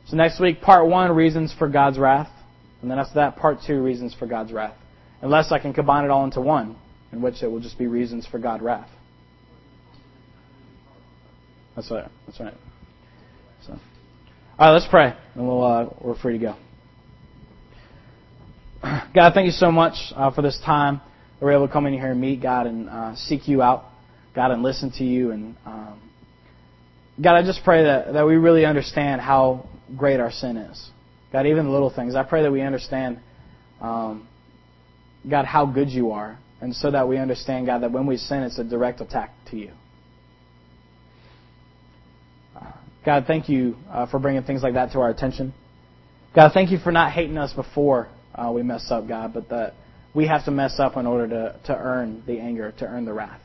So 0.05 0.15
next 0.15 0.39
week, 0.39 0.61
part 0.61 0.87
one, 0.87 1.11
reasons 1.11 1.51
for 1.57 1.67
God's 1.67 1.97
wrath. 1.97 2.29
And 2.83 2.91
then 2.91 2.99
after 2.99 3.15
that, 3.15 3.35
part 3.35 3.57
two, 3.65 3.81
reasons 3.81 4.13
for 4.13 4.27
God's 4.27 4.53
wrath. 4.53 4.77
Unless 5.23 5.51
I 5.51 5.57
can 5.57 5.73
combine 5.73 6.05
it 6.05 6.11
all 6.11 6.23
into 6.23 6.39
one, 6.39 6.75
in 7.11 7.19
which 7.19 7.41
it 7.41 7.47
will 7.47 7.61
just 7.61 7.79
be 7.79 7.87
reasons 7.87 8.27
for 8.27 8.37
God's 8.37 8.61
wrath. 8.61 8.87
That's 11.75 11.89
right. 11.89 12.07
That's 12.27 12.39
right. 12.39 12.53
So, 13.65 13.71
all 13.73 13.79
right, 14.67 14.71
let's 14.71 14.87
pray, 14.87 15.15
and 15.33 15.47
we'll 15.47 15.63
uh, 15.63 15.89
we're 15.99 16.15
free 16.15 16.37
to 16.37 16.45
go. 16.45 16.55
God, 19.15 19.33
thank 19.33 19.47
you 19.47 19.51
so 19.51 19.71
much 19.71 19.95
uh, 20.15 20.29
for 20.29 20.43
this 20.43 20.61
time 20.63 21.01
that 21.39 21.45
we're 21.45 21.53
able 21.53 21.65
to 21.65 21.73
come 21.73 21.87
in 21.87 21.93
here 21.93 22.11
and 22.11 22.21
meet 22.21 22.39
God 22.39 22.67
and 22.67 22.87
uh, 22.87 23.15
seek 23.15 23.47
you 23.47 23.63
out, 23.63 23.85
God, 24.35 24.51
and 24.51 24.61
listen 24.61 24.91
to 24.97 25.03
you. 25.03 25.31
And 25.31 25.55
um, 25.65 26.01
God, 27.21 27.35
I 27.35 27.43
just 27.43 27.63
pray 27.63 27.83
that 27.83 28.13
that 28.13 28.25
we 28.25 28.35
really 28.35 28.65
understand 28.65 29.21
how 29.21 29.67
great 29.95 30.19
our 30.19 30.31
sin 30.31 30.57
is. 30.57 30.89
God, 31.31 31.47
even 31.47 31.65
the 31.65 31.71
little 31.71 31.89
things. 31.89 32.15
I 32.15 32.23
pray 32.23 32.43
that 32.43 32.51
we 32.51 32.61
understand, 32.61 33.19
um, 33.81 34.27
God, 35.29 35.45
how 35.45 35.65
good 35.65 35.89
you 35.89 36.11
are, 36.11 36.37
and 36.61 36.75
so 36.75 36.91
that 36.91 37.07
we 37.07 37.17
understand, 37.17 37.65
God, 37.65 37.79
that 37.79 37.91
when 37.91 38.05
we 38.05 38.17
sin, 38.17 38.43
it's 38.43 38.59
a 38.59 38.63
direct 38.63 39.01
attack 39.01 39.31
to 39.51 39.57
you. 39.57 39.71
God, 43.05 43.25
thank 43.27 43.47
you 43.47 43.75
uh, 43.91 44.07
for 44.07 44.19
bringing 44.19 44.41
things 44.43 44.63
like 44.63 44.73
that 44.73 44.91
to 44.93 44.99
our 44.99 45.11
attention. 45.11 45.53
God, 46.35 46.51
thank 46.53 46.71
you 46.71 46.79
for 46.79 46.91
not 46.91 47.11
hating 47.11 47.37
us 47.37 47.53
before 47.53 48.09
uh, 48.33 48.51
we 48.51 48.63
mess 48.63 48.87
up, 48.89 49.07
God, 49.07 49.33
but 49.33 49.49
that 49.49 49.75
we 50.15 50.25
have 50.27 50.43
to 50.45 50.51
mess 50.51 50.79
up 50.79 50.97
in 50.97 51.05
order 51.05 51.27
to, 51.27 51.59
to 51.67 51.77
earn 51.77 52.23
the 52.25 52.39
anger, 52.39 52.73
to 52.79 52.85
earn 52.85 53.05
the 53.05 53.13
wrath. 53.13 53.39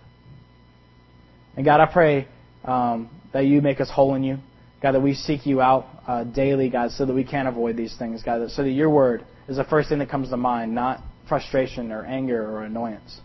And 1.61 1.65
God, 1.67 1.81
I 1.81 1.93
pray 1.93 2.27
um, 2.65 3.11
that 3.35 3.45
you 3.45 3.61
make 3.61 3.83
us 3.83 3.91
whole 3.91 4.15
in 4.15 4.25
you. 4.25 4.39
God, 4.81 4.93
that 4.93 5.03
we 5.03 5.13
seek 5.13 5.45
you 5.45 5.61
out 5.61 5.85
uh, 6.09 6.25
daily, 6.25 6.71
God, 6.71 6.91
so 6.93 7.05
that 7.05 7.13
we 7.13 7.23
can 7.23 7.47
avoid 7.47 7.77
these 7.77 7.95
things, 7.99 8.23
God, 8.23 8.51
so 8.51 8.63
that 8.63 8.71
your 8.71 8.89
word 8.89 9.27
is 9.47 9.59
the 9.59 9.65
first 9.65 9.91
thing 9.91 9.99
that 9.99 10.09
comes 10.09 10.31
to 10.31 10.39
mind, 10.39 10.75
not 10.75 11.03
frustration 11.29 11.93
or 11.93 12.07
anger 12.07 12.51
or 12.51 12.63
annoyance. 12.63 13.21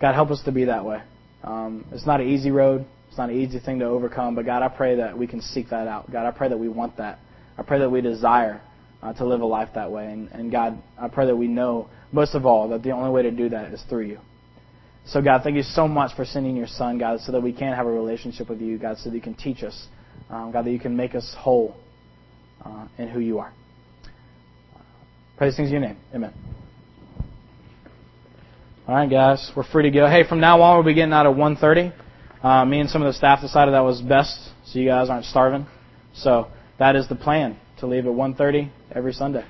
God, 0.00 0.14
help 0.14 0.30
us 0.30 0.40
to 0.46 0.50
be 0.50 0.64
that 0.64 0.86
way. 0.86 1.02
Um, 1.42 1.84
it's 1.92 2.06
not 2.06 2.22
an 2.22 2.28
easy 2.30 2.50
road. 2.50 2.86
It's 3.10 3.18
not 3.18 3.28
an 3.28 3.38
easy 3.38 3.58
thing 3.60 3.80
to 3.80 3.84
overcome, 3.84 4.34
but 4.34 4.46
God, 4.46 4.62
I 4.62 4.68
pray 4.68 4.96
that 4.96 5.18
we 5.18 5.26
can 5.26 5.42
seek 5.42 5.68
that 5.68 5.88
out. 5.88 6.10
God, 6.10 6.26
I 6.26 6.30
pray 6.30 6.48
that 6.48 6.58
we 6.58 6.70
want 6.70 6.96
that. 6.96 7.18
I 7.58 7.62
pray 7.64 7.80
that 7.80 7.90
we 7.90 8.00
desire 8.00 8.62
uh, 9.02 9.12
to 9.12 9.26
live 9.26 9.42
a 9.42 9.46
life 9.46 9.68
that 9.74 9.92
way. 9.92 10.06
And, 10.06 10.28
and 10.28 10.50
God, 10.50 10.82
I 10.98 11.08
pray 11.08 11.26
that 11.26 11.36
we 11.36 11.48
know, 11.48 11.90
most 12.12 12.34
of 12.34 12.46
all, 12.46 12.70
that 12.70 12.82
the 12.82 12.92
only 12.92 13.10
way 13.10 13.20
to 13.24 13.30
do 13.30 13.50
that 13.50 13.74
is 13.74 13.82
through 13.90 14.06
you. 14.06 14.20
So, 15.06 15.20
God, 15.20 15.42
thank 15.42 15.56
you 15.56 15.62
so 15.62 15.86
much 15.86 16.16
for 16.16 16.24
sending 16.24 16.56
your 16.56 16.66
Son, 16.66 16.98
God, 16.98 17.20
so 17.20 17.32
that 17.32 17.40
we 17.40 17.52
can 17.52 17.74
have 17.74 17.86
a 17.86 17.90
relationship 17.90 18.48
with 18.48 18.60
you, 18.60 18.78
God, 18.78 18.96
so 18.98 19.10
that 19.10 19.16
you 19.16 19.22
can 19.22 19.34
teach 19.34 19.62
us, 19.62 19.86
um, 20.30 20.50
God, 20.50 20.64
that 20.64 20.70
you 20.70 20.80
can 20.80 20.96
make 20.96 21.14
us 21.14 21.34
whole 21.38 21.76
uh, 22.64 22.86
in 22.96 23.08
who 23.08 23.20
you 23.20 23.38
are. 23.38 23.52
Praise 25.36 25.56
things 25.56 25.68
in 25.68 25.72
your 25.72 25.82
name. 25.82 25.98
Amen. 26.14 26.32
All 28.86 28.94
right, 28.94 29.10
guys, 29.10 29.50
we're 29.56 29.64
free 29.64 29.82
to 29.84 29.90
go. 29.90 30.06
Hey, 30.06 30.26
from 30.28 30.40
now 30.40 30.60
on, 30.62 30.76
we'll 30.76 30.84
be 30.84 30.94
getting 30.94 31.12
out 31.12 31.26
at 31.26 31.34
1.30. 31.34 31.92
Uh, 32.42 32.64
me 32.64 32.80
and 32.80 32.90
some 32.90 33.02
of 33.02 33.06
the 33.06 33.16
staff 33.16 33.40
decided 33.40 33.72
that 33.72 33.80
was 33.80 34.02
best, 34.02 34.38
so 34.66 34.78
you 34.78 34.86
guys 34.86 35.08
aren't 35.08 35.24
starving. 35.24 35.66
So 36.14 36.48
that 36.78 36.94
is 36.94 37.08
the 37.08 37.14
plan 37.14 37.56
to 37.78 37.86
leave 37.86 38.06
at 38.06 38.12
1:30 38.12 38.70
every 38.94 39.12
Sunday. 39.12 39.44